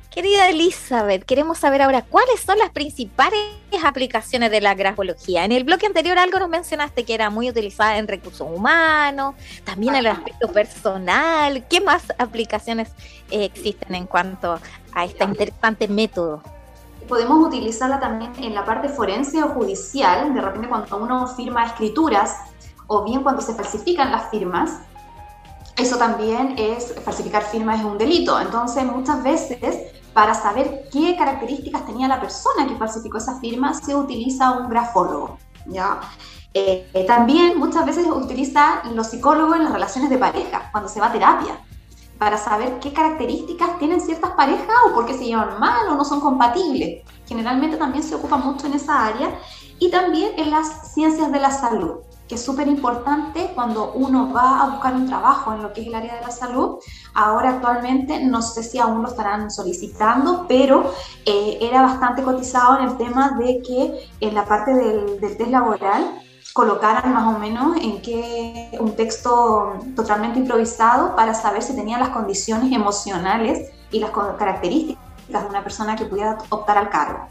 Querida 0.09 0.49
Elizabeth, 0.49 1.23
queremos 1.23 1.59
saber 1.59 1.83
ahora 1.83 2.01
cuáles 2.01 2.39
son 2.41 2.57
las 2.57 2.71
principales 2.71 3.43
aplicaciones 3.85 4.49
de 4.49 4.59
la 4.59 4.73
grafología. 4.73 5.45
En 5.45 5.51
el 5.51 5.63
bloque 5.63 5.85
anterior 5.85 6.17
algo 6.17 6.39
nos 6.39 6.49
mencionaste 6.49 7.05
que 7.05 7.13
era 7.13 7.29
muy 7.29 7.47
utilizada 7.47 7.99
en 7.99 8.07
recursos 8.07 8.47
humanos, 8.49 9.35
también 9.63 9.93
en 9.93 9.99
el 9.99 10.07
aspecto 10.07 10.51
personal. 10.51 11.63
¿Qué 11.69 11.79
más 11.79 12.11
aplicaciones 12.17 12.89
eh, 13.29 13.45
existen 13.45 13.93
en 13.93 14.07
cuanto 14.07 14.59
a 14.93 15.05
este 15.05 15.23
interesante 15.23 15.87
método? 15.87 16.41
Podemos 17.07 17.45
utilizarla 17.45 17.99
también 17.99 18.31
en 18.39 18.55
la 18.55 18.65
parte 18.65 18.89
forense 18.89 19.43
o 19.43 19.49
judicial, 19.49 20.33
de 20.33 20.41
repente 20.41 20.67
cuando 20.67 20.97
uno 20.97 21.27
firma 21.27 21.67
escrituras 21.67 22.35
o 22.87 23.03
bien 23.03 23.21
cuando 23.21 23.43
se 23.43 23.53
falsifican 23.53 24.11
las 24.11 24.31
firmas, 24.31 24.71
eso 25.77 25.97
también 25.97 26.55
es, 26.57 26.95
falsificar 27.05 27.43
firmas 27.43 27.79
es 27.79 27.85
un 27.85 27.99
delito. 27.99 28.39
Entonces, 28.39 28.83
muchas 28.83 29.23
veces 29.23 29.98
para 30.13 30.33
saber 30.33 30.89
qué 30.91 31.15
características 31.15 31.85
tenía 31.85 32.07
la 32.07 32.19
persona 32.19 32.67
que 32.67 32.75
falsificó 32.75 33.17
esa 33.17 33.39
firma, 33.39 33.73
se 33.73 33.95
utiliza 33.95 34.51
un 34.51 34.69
grafólogo. 34.69 35.37
¿ya? 35.65 35.99
Eh, 36.53 37.05
también 37.07 37.59
muchas 37.59 37.85
veces 37.85 38.07
utiliza 38.07 38.81
los 38.93 39.07
psicólogos 39.07 39.57
en 39.57 39.65
las 39.65 39.73
relaciones 39.73 40.09
de 40.09 40.17
pareja, 40.17 40.69
cuando 40.71 40.89
se 40.89 40.99
va 40.99 41.07
a 41.07 41.11
terapia, 41.11 41.59
para 42.17 42.37
saber 42.37 42.79
qué 42.79 42.91
características 42.91 43.77
tienen 43.79 44.01
ciertas 44.01 44.31
parejas 44.31 44.75
o 44.87 44.93
por 44.93 45.05
qué 45.05 45.13
se 45.13 45.25
llevan 45.25 45.59
mal 45.59 45.87
o 45.89 45.95
no 45.95 46.03
son 46.03 46.19
compatibles. 46.19 47.03
Generalmente 47.27 47.77
también 47.77 48.03
se 48.03 48.15
ocupa 48.15 48.37
mucho 48.37 48.67
en 48.67 48.73
esa 48.73 49.05
área 49.05 49.39
y 49.79 49.89
también 49.89 50.33
en 50.37 50.51
las 50.51 50.93
ciencias 50.93 51.31
de 51.31 51.39
la 51.39 51.51
salud 51.51 51.99
que 52.29 52.35
es 52.35 52.45
súper 52.45 52.67
importante 52.67 53.51
cuando 53.55 53.91
uno 53.93 54.31
va 54.31 54.61
a 54.61 54.69
buscar 54.69 54.93
un 54.93 55.07
trabajo 55.07 55.51
en 55.51 55.63
lo 55.63 55.73
que 55.73 55.81
es 55.81 55.87
el 55.87 55.95
área 55.95 56.15
de 56.15 56.21
la 56.21 56.29
salud. 56.29 56.77
Ahora 57.15 57.49
actualmente 57.55 58.23
no 58.23 58.43
sé 58.43 58.61
si 58.61 58.77
aún 58.77 59.01
lo 59.01 59.09
estarán 59.09 59.49
solicitando, 59.49 60.45
pero 60.47 60.93
eh, 61.25 61.57
era 61.59 61.81
bastante 61.81 62.21
cotizado 62.21 62.77
en 62.77 62.89
el 62.89 62.97
tema 62.97 63.31
de 63.39 63.63
que 63.63 64.09
en 64.19 64.35
la 64.35 64.45
parte 64.45 64.75
del, 64.75 65.19
del 65.19 65.37
test 65.37 65.49
laboral 65.49 66.21
colocaran 66.53 67.11
más 67.11 67.35
o 67.35 67.39
menos 67.39 67.77
en 67.77 67.99
qué 68.03 68.77
un 68.79 68.95
texto 68.95 69.73
totalmente 69.95 70.37
improvisado 70.37 71.15
para 71.15 71.33
saber 71.33 71.63
si 71.63 71.75
tenía 71.75 71.97
las 71.97 72.09
condiciones 72.09 72.71
emocionales 72.71 73.71
y 73.91 73.99
las 73.99 74.11
características 74.11 74.99
de 75.27 75.49
una 75.49 75.63
persona 75.63 75.95
que 75.95 76.05
pudiera 76.05 76.37
optar 76.49 76.77
al 76.77 76.89
cargo. 76.89 77.27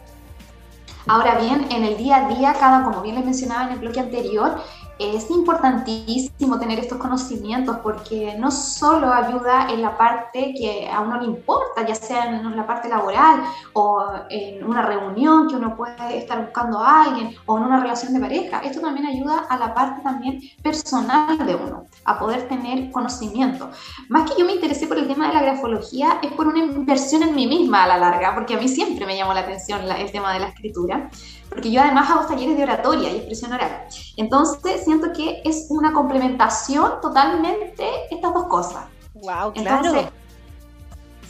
Ahora 1.09 1.39
bien, 1.39 1.67
en 1.71 1.85
el 1.85 1.97
día 1.97 2.17
a 2.17 2.29
día, 2.29 2.55
cada, 2.61 2.85
como 2.85 3.01
bien 3.01 3.15
les 3.15 3.25
mencionaba 3.25 3.65
en 3.65 3.73
el 3.73 3.79
bloque 3.79 3.99
anterior, 3.99 4.61
es 4.99 5.31
importantísimo 5.31 6.59
tener 6.59 6.79
estos 6.79 6.99
conocimientos 6.99 7.79
porque 7.83 8.35
no 8.39 8.51
solo 8.51 9.13
ayuda 9.13 9.69
en 9.71 9.83
la 9.83 9.97
parte 9.97 10.55
que 10.57 10.89
a 10.91 11.01
uno 11.01 11.21
le 11.21 11.27
importa, 11.27 11.87
ya 11.87 11.95
sea 11.95 12.27
en 12.27 12.57
la 12.57 12.67
parte 12.67 12.89
laboral 12.89 13.43
o 13.75 14.05
en 14.29 14.65
una 14.65 14.83
reunión 14.83 15.49
que 15.49 15.57
uno 15.57 15.77
puede 15.77 16.19
estar 16.19 16.41
buscando 16.43 16.79
a 16.79 17.05
alguien 17.05 17.35
o 17.47 17.57
en 17.57 17.65
una 17.65 17.81
relación 17.81 18.13
de 18.13 18.21
pareja, 18.21 18.61
esto 18.61 18.81
también 18.81 19.07
ayuda 19.07 19.47
a 19.49 19.57
la 19.57 19.73
parte 19.75 20.03
también 20.03 20.41
personal 20.63 21.39
de 21.47 21.55
uno, 21.55 21.87
a 22.05 22.19
poder 22.19 22.49
tener 22.49 22.91
conocimiento. 22.91 23.71
Más 24.09 24.31
que 24.31 24.39
yo 24.39 24.47
me 24.47 24.55
interesé 24.55 24.87
por 24.87 24.99
el 24.99 25.07
tema 25.07 25.29
de 25.29 25.35
la 25.35 25.43
grafología, 25.43 26.19
es 26.23 26.33
por 26.33 26.49
una 26.49 26.59
inversión 26.59 27.23
en 27.23 27.35
mí 27.35 27.47
misma 27.47 27.85
a 27.85 27.89
la 27.89 27.99
larga, 27.99 28.35
porque 28.35 28.55
a 28.55 28.59
mí 28.59 28.69
siempre 28.69 29.07
me 29.07 29.17
llamó 29.17 29.33
la 29.33 29.41
atención 29.41 29.81
el 29.89 30.11
tema 30.11 30.33
de 30.33 30.41
la 30.41 30.49
escritura 30.49 31.11
porque 31.49 31.71
yo 31.71 31.81
además 31.81 32.11
hago 32.11 32.27
talleres 32.27 32.57
de 32.57 32.63
oratoria 32.63 33.11
y 33.11 33.17
expresión 33.17 33.53
oral. 33.53 33.87
Entonces 34.17 34.85
siento 34.85 35.13
que 35.13 35.43
es 35.45 35.67
una 35.71 35.93
complementación 35.93 37.01
totalmente 37.01 37.85
estas 38.11 38.35
dos 38.35 38.47
cosas. 38.47 38.85
Wow, 39.15 39.53
claro. 39.53 40.11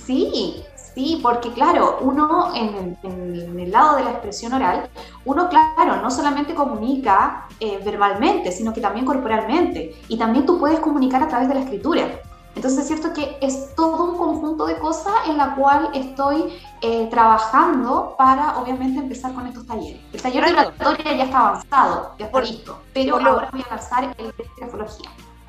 sí, 0.04 0.62
sí, 0.94 1.20
porque 1.22 1.52
claro, 1.52 1.98
uno 2.02 2.52
en, 2.54 2.98
el 3.58 3.70
lado 3.70 3.96
de 3.96 4.04
la 4.04 4.10
expresión 4.10 4.52
oral, 4.52 4.88
uno 5.24 5.48
claro, 5.48 5.96
no 6.02 6.10
solamente 6.10 6.54
comunica 6.54 7.46
eh, 7.60 7.80
verbalmente, 7.84 8.52
sino 8.52 8.72
que 8.72 8.80
también 8.80 9.06
corporalmente. 9.06 9.94
Y 10.08 10.18
también 10.18 10.44
tú 10.44 10.58
puedes 10.58 10.80
comunicar 10.80 11.22
a 11.22 11.28
través 11.28 11.48
de 11.48 11.54
la 11.54 11.60
escritura. 11.60 12.20
Entonces 12.58 12.80
es 12.80 12.86
cierto 12.88 13.12
que 13.12 13.38
es 13.40 13.72
todo 13.76 14.02
un 14.02 14.18
conjunto 14.18 14.66
de 14.66 14.76
cosas 14.78 15.14
en 15.28 15.36
la 15.36 15.54
cual 15.54 15.90
estoy 15.94 16.58
eh, 16.80 17.06
trabajando 17.08 18.16
para 18.18 18.58
obviamente 18.58 18.98
empezar 18.98 19.32
con 19.32 19.46
estos 19.46 19.64
talleres. 19.64 20.00
El 20.12 20.20
taller 20.20 20.44
de 20.44 20.50
oratoria 20.50 21.16
ya 21.16 21.22
está 21.22 21.38
avanzado, 21.38 22.16
ya 22.18 22.26
está 22.26 22.40
listo, 22.40 22.80
pero 22.92 23.14
ahora 23.14 23.48
voy 23.52 23.64
a 23.64 23.76
lanzar 23.76 24.12
el 24.18 24.26
de 24.36 24.50
grafología. 24.56 25.08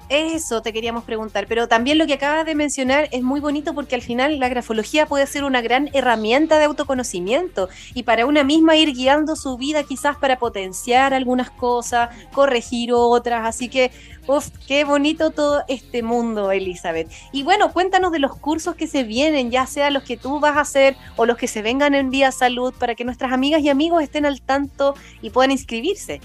Eso 0.10 0.64
te 0.64 0.74
queríamos 0.74 1.04
preguntar, 1.04 1.46
pero 1.48 1.68
también 1.68 2.00
lo 2.00 2.08
que 2.08 2.14
acabas 2.14 2.44
de 2.44 2.56
mencionar 2.56 3.08
es 3.12 3.22
muy 3.22 3.40
bonito 3.40 3.76
porque 3.76 3.94
al 3.94 4.02
final 4.02 4.40
la 4.40 4.50
grafología 4.50 5.06
puede 5.06 5.28
ser 5.28 5.44
una 5.44 5.62
gran 5.62 5.92
herramienta 5.94 6.58
de 6.58 6.66
autoconocimiento 6.66 7.70
y 7.94 8.02
para 8.02 8.26
una 8.26 8.44
misma 8.44 8.76
ir 8.76 8.92
guiando 8.94 9.36
su 9.36 9.56
vida 9.56 9.84
quizás 9.84 10.18
para 10.18 10.40
potenciar 10.40 11.14
algunas 11.14 11.52
cosas, 11.52 12.10
corregir 12.34 12.92
otras, 12.92 13.46
así 13.46 13.70
que, 13.70 13.92
uff, 14.26 14.50
qué 14.68 14.84
bonito 14.84 15.30
todo 15.30 15.62
este 15.68 16.02
mundo, 16.02 16.52
Elizabeth. 16.52 17.12
Y 17.32 17.44
bueno, 17.44 17.72
cuéntanos 17.72 18.12
de 18.12 18.18
los 18.18 18.36
cursos 18.36 18.74
que 18.74 18.88
se 18.88 19.04
vienen, 19.04 19.52
ya 19.52 19.68
sea 19.68 19.92
los 19.92 20.02
que 20.02 20.18
tú 20.18 20.40
vas 20.40 20.58
a 20.58 20.62
hacer 20.62 20.96
o 21.18 21.28
los 21.28 21.38
que 21.38 21.48
se 21.48 21.62
vengan 21.62 21.94
en 21.94 22.10
Vía 22.10 22.32
Salud, 22.32 22.74
para 22.80 22.96
que 22.96 23.06
nuestras 23.06 23.32
amigas 23.32 23.62
y 23.62 23.70
amigos 23.70 24.02
estén 24.02 24.26
al 24.26 24.42
tanto 24.42 24.96
y 25.22 25.30
puedan 25.30 25.52
inscribirse. 25.52 26.20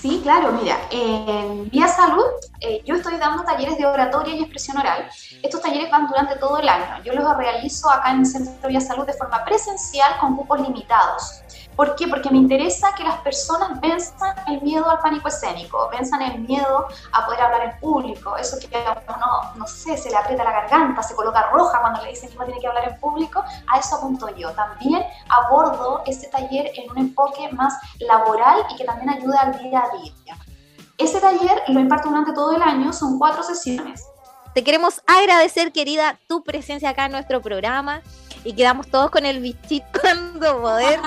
Sí, 0.00 0.20
claro, 0.22 0.52
mira, 0.52 0.76
en 0.92 1.68
Vía 1.70 1.88
Salud 1.88 2.24
eh, 2.60 2.82
yo 2.84 2.94
estoy 2.94 3.16
dando 3.16 3.42
talleres 3.42 3.76
de 3.78 3.84
oratoria 3.84 4.32
y 4.32 4.42
expresión 4.42 4.78
oral. 4.78 5.08
Estos 5.42 5.60
talleres 5.60 5.90
van 5.90 6.06
durante 6.06 6.36
todo 6.36 6.58
el 6.58 6.68
año. 6.68 7.02
Yo 7.02 7.14
los 7.14 7.36
realizo 7.36 7.90
acá 7.90 8.12
en 8.12 8.20
el 8.20 8.26
Centro 8.26 8.68
Vía 8.68 8.80
Salud 8.80 9.04
de 9.04 9.12
forma 9.14 9.44
presencial 9.44 10.16
con 10.20 10.36
cupos 10.36 10.60
limitados. 10.60 11.42
¿Por 11.78 11.94
qué? 11.94 12.08
Porque 12.08 12.28
me 12.30 12.38
interesa 12.38 12.92
que 12.96 13.04
las 13.04 13.20
personas 13.20 13.80
venzan 13.80 14.34
el 14.48 14.60
miedo 14.62 14.90
al 14.90 14.98
pánico 14.98 15.28
escénico, 15.28 15.88
venzan 15.92 16.20
el 16.22 16.40
miedo 16.40 16.88
a 17.12 17.24
poder 17.24 17.40
hablar 17.40 17.62
en 17.66 17.78
público, 17.78 18.36
eso 18.36 18.58
que 18.58 18.76
a 18.76 19.00
uno, 19.06 19.54
no 19.54 19.64
sé, 19.68 19.96
se 19.96 20.10
le 20.10 20.16
aprieta 20.16 20.42
la 20.42 20.50
garganta, 20.50 21.04
se 21.04 21.14
coloca 21.14 21.50
roja 21.52 21.80
cuando 21.80 22.02
le 22.02 22.10
dicen 22.10 22.30
que 22.30 22.34
uno 22.34 22.46
tiene 22.46 22.60
que 22.60 22.66
hablar 22.66 22.88
en 22.88 22.98
público, 22.98 23.44
a 23.72 23.78
eso 23.78 23.94
apunto 23.94 24.28
yo. 24.34 24.50
También 24.54 25.04
abordo 25.28 26.02
este 26.04 26.26
taller 26.26 26.72
en 26.74 26.90
un 26.90 26.98
enfoque 26.98 27.48
más 27.52 27.74
laboral 28.00 28.64
y 28.70 28.76
que 28.76 28.84
también 28.84 29.10
ayuda 29.10 29.42
al 29.42 29.58
día 29.60 29.84
a 29.84 29.98
día. 29.98 30.36
Ese 30.96 31.20
taller 31.20 31.62
lo 31.68 31.78
imparto 31.78 32.08
durante 32.08 32.32
todo 32.32 32.56
el 32.56 32.62
año, 32.62 32.92
son 32.92 33.20
cuatro 33.20 33.44
sesiones. 33.44 34.04
Te 34.52 34.64
queremos 34.64 35.00
agradecer, 35.06 35.70
querida, 35.70 36.18
tu 36.26 36.42
presencia 36.42 36.88
acá 36.88 37.06
en 37.06 37.12
nuestro 37.12 37.40
programa 37.40 38.02
y 38.42 38.54
quedamos 38.54 38.88
todos 38.88 39.12
con 39.12 39.24
el 39.24 39.38
bichito 39.38 39.86
cuando 40.02 40.60
poder 40.60 40.98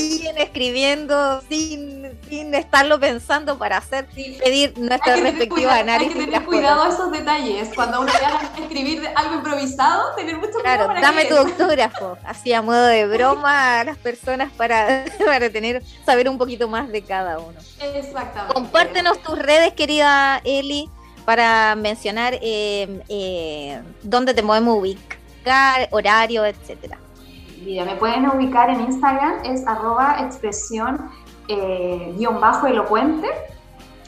siguen 0.00 0.38
escribiendo 0.38 1.40
sin, 1.48 2.18
sin 2.28 2.54
estarlo 2.54 2.98
pensando 2.98 3.58
para 3.58 3.78
hacer 3.78 4.06
pedir 4.06 4.76
nuestro 4.78 5.16
respectivo 5.16 5.70
análisis. 5.70 6.14
Hay 6.14 6.20
que 6.20 6.30
tener 6.30 6.44
cuidado 6.44 6.82
a 6.82 6.88
esos 6.88 7.10
detalles. 7.12 7.68
Cuando 7.74 8.00
uno 8.00 8.12
vaya 8.12 8.38
a 8.38 8.60
escribir 8.60 9.08
algo 9.14 9.34
improvisado, 9.36 10.14
tener 10.14 10.36
mucho 10.36 10.52
cuidado. 10.52 10.86
Claro, 10.86 11.00
dame 11.00 11.24
tu 11.26 11.36
autógrafo, 11.36 12.18
así 12.24 12.52
a 12.52 12.62
modo 12.62 12.86
de 12.86 13.06
broma 13.06 13.80
a 13.80 13.84
las 13.84 13.98
personas 13.98 14.52
para, 14.52 15.04
para 15.24 15.50
tener, 15.50 15.82
saber 16.04 16.28
un 16.28 16.38
poquito 16.38 16.68
más 16.68 16.88
de 16.88 17.02
cada 17.02 17.38
uno. 17.38 17.58
Exactamente. 17.80 18.54
Compártenos 18.54 19.22
tus 19.22 19.38
redes, 19.38 19.72
querida 19.74 20.40
Eli, 20.44 20.88
para 21.24 21.74
mencionar 21.76 22.38
eh, 22.40 23.00
eh, 23.08 23.80
dónde 24.02 24.34
te 24.34 24.42
podemos 24.42 24.78
ubicar, 24.78 25.88
horario, 25.90 26.44
etcétera. 26.44 26.98
Me 27.64 27.96
pueden 27.96 28.28
ubicar 28.28 28.70
en 28.70 28.80
Instagram, 28.80 29.44
es 29.44 29.66
arroba 29.66 30.16
expresión 30.20 31.10
eh, 31.48 32.12
guion 32.16 32.40
bajo 32.40 32.66
elocuente. 32.66 33.28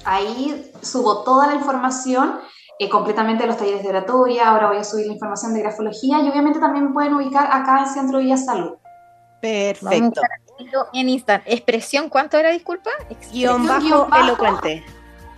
Ahí 0.05 0.71
subo 0.83 1.23
toda 1.23 1.47
la 1.47 1.55
información 1.55 2.40
eh, 2.79 2.88
completamente 2.88 3.45
de 3.45 3.49
los 3.49 3.57
talleres 3.57 3.83
de 3.83 3.88
oratoria, 3.88 4.51
ahora 4.51 4.69
voy 4.69 4.79
a 4.79 4.85
subir 4.85 5.07
la 5.07 5.12
información 5.12 5.55
de 5.55 5.61
grafología 5.61 6.21
y 6.21 6.29
obviamente 6.29 6.59
también 6.59 6.87
me 6.87 6.93
pueden 6.93 7.14
ubicar 7.14 7.49
acá 7.53 7.81
en 7.81 7.87
Centro 7.87 8.19
Villa 8.19 8.37
Salud. 8.37 8.73
Perfecto. 9.40 10.21
En 10.93 11.09
Instagram, 11.09 11.47
expresión, 11.47 12.09
¿cuánto 12.09 12.37
era, 12.37 12.51
disculpa? 12.51 12.90
Guión 13.33 13.67
bajo, 13.67 14.07
bajo 14.07 14.25
elocuente. 14.25 14.85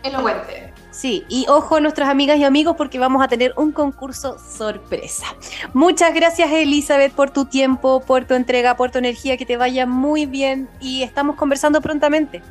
Elocuente. 0.03 0.73
Sí, 0.97 1.27
y 1.29 1.45
ojo 1.51 1.79
nuestras 1.79 2.09
amigas 2.09 2.39
y 2.39 2.45
amigos 2.45 2.75
porque 2.75 2.99
vamos 2.99 3.23
a 3.23 3.29
tener 3.29 3.53
un 3.57 3.71
concurso 3.71 4.39
sorpresa. 4.39 5.27
Muchas 5.75 6.15
gracias 6.15 6.51
Elizabeth 6.51 7.13
por 7.13 7.29
tu 7.29 7.45
tiempo, 7.45 8.01
por 8.01 8.25
tu 8.25 8.33
entrega, 8.33 8.79
por 8.79 8.91
tu 8.91 8.97
energía, 8.97 9.37
que 9.37 9.45
te 9.45 9.59
vaya 9.59 9.85
muy 9.85 10.25
bien 10.25 10.71
y 10.81 11.03
estamos 11.03 11.37
conversando 11.37 11.83
prontamente. 11.83 12.43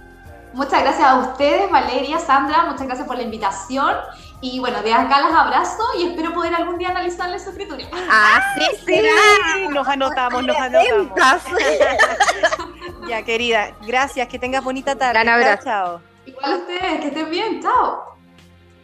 Muchas 0.53 0.83
gracias 0.83 1.07
a 1.07 1.15
ustedes, 1.15 1.71
Valeria, 1.71 2.19
Sandra, 2.19 2.65
muchas 2.65 2.85
gracias 2.85 3.07
por 3.07 3.17
la 3.17 3.23
invitación. 3.23 3.95
Y 4.41 4.59
bueno, 4.59 4.83
de 4.83 4.93
acá 4.93 5.21
las 5.21 5.33
abrazo 5.33 5.83
y 5.99 6.09
espero 6.09 6.31
poder 6.31 6.53
algún 6.53 6.77
día 6.77 6.89
analizarles 6.89 7.43
su 7.43 7.49
escritura. 7.49 7.83
Ah, 8.11 8.43
sí, 8.59 8.83
sí, 8.85 9.67
nos 9.69 9.87
anotamos, 9.87 10.43
nos 10.43 10.55
anotamos. 10.55 11.41
ya, 13.09 13.23
querida, 13.23 13.71
gracias, 13.87 14.27
que 14.27 14.37
tengas 14.37 14.63
bonita 14.63 14.95
tarde. 14.95 15.13
Gran 15.13 15.29
abrazo. 15.29 15.63
Chao. 15.63 16.01
Igual 16.27 16.53
a 16.53 16.55
ustedes, 16.57 17.01
que 17.01 17.07
estén 17.07 17.29
bien, 17.31 17.61
chao. 17.63 18.14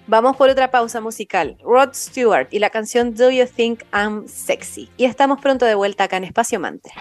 Vamos 0.07 0.35
por 0.35 0.49
otra 0.49 0.71
pausa 0.71 0.99
musical. 0.99 1.57
Rod 1.63 1.93
Stewart 1.93 2.47
y 2.51 2.59
la 2.59 2.69
canción 2.69 3.13
Do 3.13 3.29
You 3.29 3.45
Think 3.45 3.83
I'm 3.93 4.27
Sexy. 4.27 4.89
Y 4.97 5.05
estamos 5.05 5.39
pronto 5.39 5.65
de 5.65 5.75
vuelta 5.75 6.05
acá 6.05 6.17
en 6.17 6.25
Espacio 6.25 6.59
Mantra. 6.59 6.93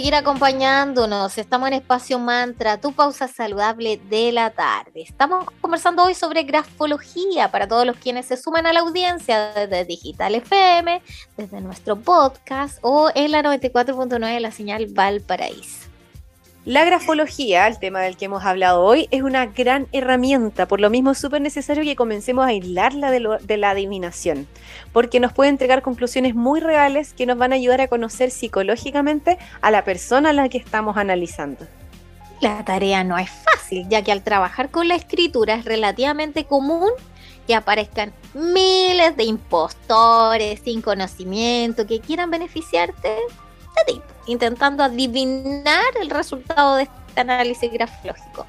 Seguir 0.00 0.14
acompañándonos. 0.14 1.36
Estamos 1.36 1.68
en 1.68 1.74
Espacio 1.74 2.18
Mantra, 2.18 2.80
tu 2.80 2.94
pausa 2.94 3.28
saludable 3.28 4.00
de 4.08 4.32
la 4.32 4.48
tarde. 4.48 5.02
Estamos 5.02 5.44
conversando 5.60 6.02
hoy 6.04 6.14
sobre 6.14 6.44
grafología 6.44 7.50
para 7.50 7.68
todos 7.68 7.84
los 7.84 7.98
quienes 7.98 8.24
se 8.24 8.38
suman 8.38 8.64
a 8.64 8.72
la 8.72 8.80
audiencia 8.80 9.52
desde 9.52 9.84
Digital 9.84 10.36
FM, 10.36 11.02
desde 11.36 11.60
nuestro 11.60 11.96
podcast 11.96 12.78
o 12.80 13.10
en 13.14 13.30
la 13.30 13.42
94.9 13.42 14.32
de 14.32 14.40
la 14.40 14.50
señal 14.52 14.86
Valparaíso. 14.86 15.89
La 16.66 16.84
grafología, 16.84 17.66
el 17.66 17.78
tema 17.78 18.00
del 18.00 18.18
que 18.18 18.26
hemos 18.26 18.44
hablado 18.44 18.82
hoy, 18.82 19.08
es 19.10 19.22
una 19.22 19.46
gran 19.46 19.88
herramienta, 19.92 20.68
por 20.68 20.78
lo 20.78 20.90
mismo 20.90 21.12
es 21.12 21.18
súper 21.18 21.40
necesario 21.40 21.84
que 21.84 21.96
comencemos 21.96 22.44
a 22.44 22.48
aislarla 22.48 23.10
de, 23.10 23.56
la 23.56 23.70
adivinación, 23.70 24.46
porque 24.92 25.20
nos 25.20 25.32
puede 25.32 25.48
entregar 25.48 25.80
conclusiones 25.80 26.34
muy 26.34 26.60
reales 26.60 27.14
que 27.14 27.24
nos 27.24 27.38
van 27.38 27.52
a 27.52 27.56
ayudar 27.56 27.80
a 27.80 27.88
conocer 27.88 28.30
psicológicamente 28.30 29.38
a 29.62 29.70
la 29.70 29.84
persona 29.84 30.30
a 30.30 30.32
la 30.34 30.50
que 30.50 30.58
estamos 30.58 30.98
analizando. 30.98 31.66
La 32.42 32.62
tarea 32.62 33.04
no 33.04 33.16
es 33.16 33.30
fácil, 33.30 33.88
ya 33.88 34.02
que 34.02 34.12
al 34.12 34.22
trabajar 34.22 34.70
con 34.70 34.86
la 34.86 34.96
escritura 34.96 35.54
es 35.54 35.64
relativamente 35.64 36.44
común 36.44 36.90
que 37.46 37.54
aparezcan 37.54 38.12
miles 38.34 39.16
de 39.16 39.24
impostores 39.24 40.60
sin 40.62 40.82
conocimiento 40.82 41.86
que 41.86 42.00
quieran 42.00 42.30
beneficiarte 42.30 43.16
ti 43.86 44.00
intentando 44.26 44.84
adivinar 44.84 45.84
el 46.00 46.10
resultado 46.10 46.76
de 46.76 46.84
este 46.84 47.20
análisis 47.20 47.72
grafológico. 47.72 48.46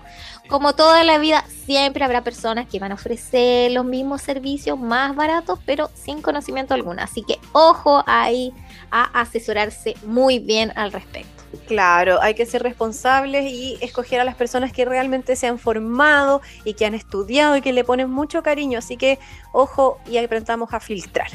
Como 0.47 0.73
toda 0.73 1.03
la 1.03 1.17
vida, 1.17 1.45
siempre 1.65 2.03
habrá 2.03 2.23
personas 2.23 2.67
que 2.67 2.79
van 2.79 2.91
a 2.91 2.95
ofrecer 2.95 3.71
los 3.71 3.85
mismos 3.85 4.21
servicios 4.21 4.77
más 4.77 5.15
baratos, 5.15 5.59
pero 5.65 5.89
sin 5.93 6.21
conocimiento 6.21 6.73
alguno. 6.73 7.01
Así 7.01 7.23
que 7.23 7.39
ojo 7.53 8.03
ahí 8.05 8.53
a 8.91 9.03
asesorarse 9.21 9.95
muy 10.03 10.39
bien 10.39 10.73
al 10.75 10.91
respecto. 10.91 11.41
Claro, 11.67 12.21
hay 12.21 12.33
que 12.33 12.45
ser 12.45 12.63
responsables 12.63 13.45
y 13.51 13.77
escoger 13.81 14.19
a 14.19 14.23
las 14.23 14.35
personas 14.35 14.71
que 14.71 14.85
realmente 14.85 15.35
se 15.35 15.47
han 15.47 15.57
formado 15.57 16.41
y 16.63 16.73
que 16.73 16.85
han 16.85 16.93
estudiado 16.93 17.55
y 17.57 17.61
que 17.61 17.73
le 17.73 17.83
ponen 17.83 18.09
mucho 18.09 18.43
cariño. 18.43 18.79
Así 18.79 18.97
que 18.97 19.19
ojo 19.51 19.99
y 20.05 20.17
aprendamos 20.17 20.73
a 20.73 20.79
filtrar. 20.79 21.29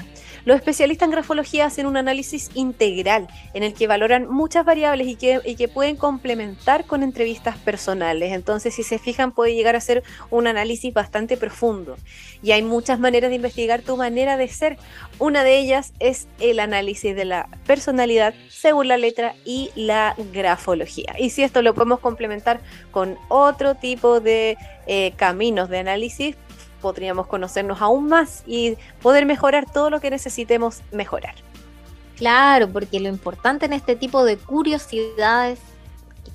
Los 0.47 0.59
especialistas 0.59 1.07
en 1.07 1.11
grafología 1.11 1.67
hacen 1.67 1.87
un 1.87 1.97
análisis 1.97 2.51
integral 2.55 3.27
en 3.53 3.65
el 3.65 3.75
que 3.75 3.89
valoran 3.89 4.29
muchas 4.29 4.65
variables 4.65 5.09
y 5.09 5.17
que, 5.17 5.69
pueden 5.75 5.97
complementar 5.97 6.85
con 6.85 7.03
entrevistas 7.03 7.59
personales. 7.59 8.33
Entonces, 8.33 8.73
si 8.73 8.85
se 8.85 9.01
fijan, 9.01 9.33
puede 9.33 9.57
llegar 9.57 9.75
a 9.75 9.81
ser 9.81 10.05
un 10.31 10.47
análisis 10.47 10.95
bastante 10.95 11.37
profundo. 11.37 11.97
Y 12.45 12.53
hay 12.53 12.63
muchas 12.63 13.01
maneras 13.01 13.31
de 13.31 13.37
investigar 13.37 13.83
tu 13.83 13.97
manera 13.97 14.37
de 14.37 14.47
ser. 14.47 14.79
Una 15.19 15.43
de 15.43 15.59
ellas 15.59 15.93
es 15.99 16.29
el 16.39 16.61
análisis 16.61 17.17
de 17.17 17.25
la 17.25 17.49
personalidad 17.67 18.33
según 18.49 18.87
la 18.87 18.99
letra 18.99 19.35
y 19.45 19.73
la 19.75 20.15
grafología. 20.33 21.17
Y 21.19 21.31
si 21.31 21.43
esto 21.43 21.61
lo 21.61 21.75
podemos 21.75 21.99
complementar 21.99 22.61
con 22.93 23.19
otro 23.27 23.75
tipo 23.75 24.21
de 24.21 24.57
eh, 24.87 25.13
caminos 25.17 25.69
de 25.69 25.79
análisis, 25.79 26.37
podríamos 26.87 27.27
conocernos 27.27 27.83
aún 27.83 28.07
más 28.07 28.45
y 28.47 28.77
poder 29.03 29.27
mejorar 29.27 29.67
todo 29.69 29.91
lo 29.91 29.99
que 29.99 30.09
necesitemos 30.09 30.83
mejorar. 30.93 31.35
Claro, 32.17 32.69
porque 32.69 33.01
lo 33.01 33.09
importante 33.09 33.67
en 33.67 33.73
este 33.73 33.97
tipo 33.97 34.25
de 34.25 34.37
curiosidades 34.37 35.59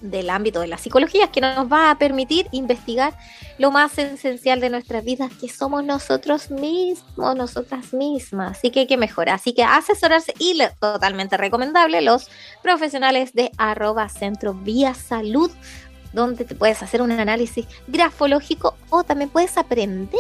del 0.02 0.30
ámbito 0.30 0.60
de 0.60 0.68
la 0.68 0.78
psicología 0.78 1.26
es 1.26 1.30
que 1.30 1.40
nos 1.40 1.72
va 1.72 1.90
a 1.90 1.98
permitir 1.98 2.50
investigar 2.52 3.18
lo 3.60 3.72
más 3.72 3.98
esencial 3.98 4.60
de 4.60 4.70
nuestras 4.70 5.06
vidas, 5.06 5.32
que 5.40 5.48
somos 5.48 5.86
nosotros 5.86 6.52
mismos, 6.52 7.34
nosotras 7.38 7.94
mismas. 7.94 8.58
Así 8.58 8.72
que 8.72 8.82
hay 8.82 8.88
que 8.88 8.98
mejorar. 8.98 9.36
Así 9.36 9.54
que 9.54 9.64
asesorarse 9.64 10.34
y 10.38 10.62
totalmente 10.82 11.38
recomendable 11.38 12.02
los 12.02 12.30
profesionales 12.62 13.34
de 13.34 13.52
arroba 13.58 14.10
centro 14.10 14.54
vía 14.54 14.94
salud 14.96 15.50
donde 16.14 16.46
te 16.46 16.56
puedes 16.56 16.82
hacer 16.84 17.02
un 17.02 17.12
análisis 17.12 17.68
grafológico 17.88 18.76
o 18.90 19.04
también 19.04 19.30
puedes 19.30 19.58
aprender 19.58 20.20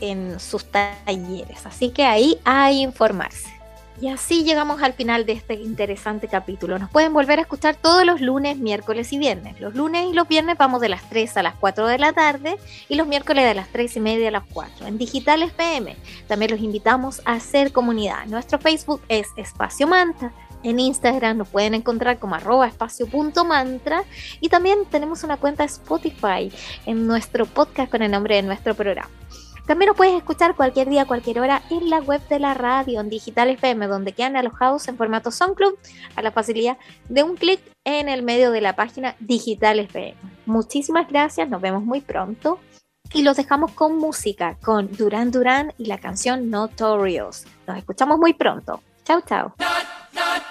en 0.00 0.40
sus 0.40 0.64
talleres. 0.66 1.66
Así 1.66 1.90
que 1.90 2.04
ahí 2.04 2.38
hay 2.44 2.82
informarse. 2.82 3.60
Y 4.00 4.08
así 4.08 4.44
llegamos 4.44 4.82
al 4.82 4.94
final 4.94 5.26
de 5.26 5.32
este 5.32 5.54
interesante 5.54 6.26
capítulo. 6.26 6.78
Nos 6.78 6.88
pueden 6.88 7.12
volver 7.12 7.38
a 7.38 7.42
escuchar 7.42 7.76
todos 7.76 8.06
los 8.06 8.22
lunes, 8.22 8.56
miércoles 8.56 9.12
y 9.12 9.18
viernes. 9.18 9.60
Los 9.60 9.74
lunes 9.74 10.06
y 10.10 10.14
los 10.14 10.26
viernes 10.26 10.56
vamos 10.56 10.80
de 10.80 10.88
las 10.88 11.06
3 11.10 11.36
a 11.36 11.42
las 11.42 11.54
4 11.56 11.86
de 11.86 11.98
la 11.98 12.14
tarde 12.14 12.56
y 12.88 12.94
los 12.94 13.06
miércoles 13.06 13.44
de 13.44 13.54
las 13.54 13.68
3 13.68 13.96
y 13.96 14.00
media 14.00 14.28
a 14.28 14.30
las 14.30 14.44
4 14.54 14.86
en 14.86 14.96
Digital 14.96 15.42
FM. 15.42 15.96
También 16.28 16.50
los 16.50 16.60
invitamos 16.60 17.20
a 17.26 17.34
hacer 17.34 17.72
comunidad. 17.72 18.24
Nuestro 18.24 18.58
Facebook 18.58 19.02
es 19.08 19.28
Espacio 19.36 19.86
Manta. 19.86 20.32
En 20.62 20.78
Instagram 20.78 21.38
nos 21.38 21.48
pueden 21.48 21.74
encontrar 21.74 22.18
como 22.18 22.34
arroba 22.34 22.66
espacio.mantra 22.66 24.04
y 24.40 24.48
también 24.48 24.84
tenemos 24.90 25.24
una 25.24 25.36
cuenta 25.36 25.64
Spotify 25.64 26.52
en 26.86 27.06
nuestro 27.06 27.46
podcast 27.46 27.90
con 27.90 28.02
el 28.02 28.10
nombre 28.10 28.36
de 28.36 28.42
nuestro 28.42 28.74
programa. 28.74 29.10
También 29.66 29.88
nos 29.88 29.96
puedes 29.96 30.16
escuchar 30.16 30.56
cualquier 30.56 30.88
día, 30.88 31.04
cualquier 31.04 31.38
hora 31.38 31.62
en 31.70 31.90
la 31.90 32.00
web 32.00 32.20
de 32.28 32.40
la 32.40 32.54
radio, 32.54 33.00
en 33.00 33.08
Digital 33.08 33.50
FM, 33.50 33.86
donde 33.86 34.12
quedan 34.12 34.36
alojados 34.36 34.88
en 34.88 34.96
formato 34.96 35.30
SoundCloud 35.30 35.74
a 36.16 36.22
la 36.22 36.32
facilidad 36.32 36.76
de 37.08 37.22
un 37.22 37.36
clic 37.36 37.60
en 37.84 38.08
el 38.08 38.22
medio 38.22 38.50
de 38.50 38.60
la 38.60 38.74
página 38.74 39.14
Digital 39.20 39.78
FM. 39.78 40.16
Muchísimas 40.46 41.08
gracias, 41.08 41.48
nos 41.48 41.60
vemos 41.60 41.84
muy 41.84 42.00
pronto. 42.00 42.58
Y 43.12 43.22
los 43.22 43.36
dejamos 43.36 43.72
con 43.72 43.96
música, 43.96 44.56
con 44.62 44.90
Duran 44.90 45.30
Duran 45.30 45.72
y 45.78 45.86
la 45.86 45.98
canción 45.98 46.50
Notorious. 46.50 47.44
Nos 47.66 47.78
escuchamos 47.78 48.18
muy 48.18 48.34
pronto. 48.34 48.82
Chao, 49.04 49.20
chao. 49.20 49.54
Para 50.12 50.50